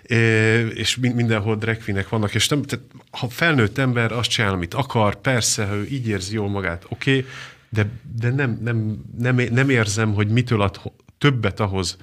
[0.08, 1.78] E, és mindenhol drag
[2.08, 6.08] vannak, és nem, tehát, ha felnőtt ember azt csinál, amit akar, persze, ha ő így
[6.08, 7.30] érzi jól magát, oké, okay,
[7.74, 7.86] de,
[8.16, 10.80] de nem, nem, nem, nem érzem, hogy mitől ad
[11.24, 11.96] többet ahhoz,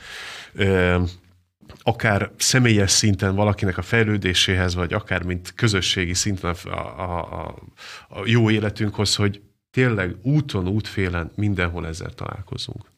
[1.82, 7.56] akár személyes szinten valakinek a fejlődéséhez, vagy akár mint közösségi szinten a, a, a,
[8.10, 9.42] a jó életünkhoz, hogy
[9.72, 12.92] tényleg úton, útfélen mindenhol ezzel találkozunk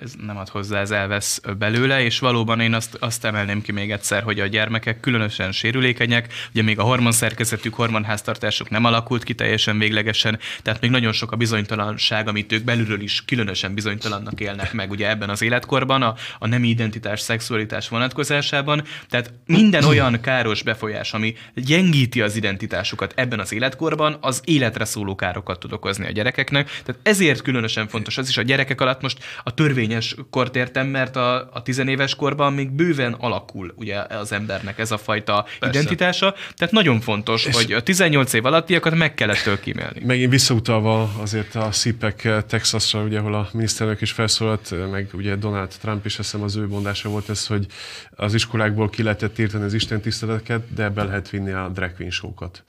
[0.00, 3.90] ez nem ad hozzá, ez elvesz belőle, és valóban én azt, azt emelném ki még
[3.90, 9.78] egyszer, hogy a gyermekek különösen sérülékenyek, ugye még a hormonszerkezetük, hormonháztartásuk nem alakult ki teljesen
[9.78, 14.90] véglegesen, tehát még nagyon sok a bizonytalanság, amit ők belülről is különösen bizonytalannak élnek meg
[14.90, 21.12] ugye ebben az életkorban, a, a nemi identitás, szexualitás vonatkozásában, tehát minden olyan káros befolyás,
[21.12, 26.66] ami gyengíti az identitásukat ebben az életkorban, az életre szóló károkat tud okozni a gyerekeknek,
[26.84, 30.86] tehát ezért különösen fontos az is a gyerekek alatt most a törvény törvényes kort értem,
[30.86, 35.78] mert a, a tizenéves korban még bőven alakul ugye az embernek ez a fajta Persze.
[35.78, 36.34] identitása.
[36.56, 40.04] Tehát nagyon fontos, És hogy a 18 év alattiakat meg kellett től kímélni.
[40.04, 45.72] Megint visszautalva azért a CPEC Texasra, ugye, ahol a miniszterelnök is felszólalt, meg ugye Donald
[45.80, 47.66] Trump is, eszem az ő mondása volt ez, hogy
[48.10, 52.10] az iskolákból ki lehetett írtani az Isten tiszteleteket, de be lehet vinni a drag queen
[52.10, 52.64] show-kat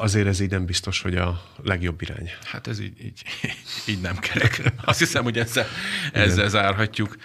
[0.00, 2.30] azért ez így nem biztos, hogy a legjobb irány.
[2.44, 3.22] Hát ez így, így,
[3.90, 4.72] így nem kerek.
[4.84, 5.66] Azt hiszem, hogy ezzel,
[6.12, 7.16] ezzel zárhatjuk.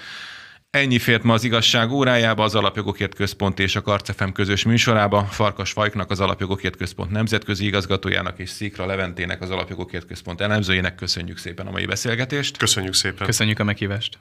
[0.69, 5.23] Ennyi fért ma az igazság órájába, az Alapjogokért Központ és a Karcefem közös műsorába.
[5.23, 11.37] Farkas Fajknak, az Alapjogokért Központ nemzetközi igazgatójának és Szikra Leventének, az Alapjogokért Központ elemzőjének köszönjük
[11.37, 12.57] szépen a mai beszélgetést.
[12.57, 13.25] Köszönjük szépen.
[13.25, 14.19] Köszönjük a meghívást.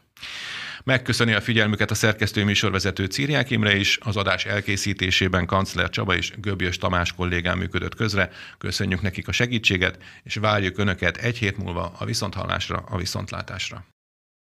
[0.87, 6.33] Megköszöni a figyelmüket a szerkesztő műsorvezető Círiák Imre is, az adás elkészítésében Kancler Csaba és
[6.37, 8.31] Göbjös Tamás kollégám működött közre.
[8.59, 13.96] Köszönjük nekik a segítséget, és várjuk Önöket egy hét múlva a viszonthallásra, a viszontlátásra.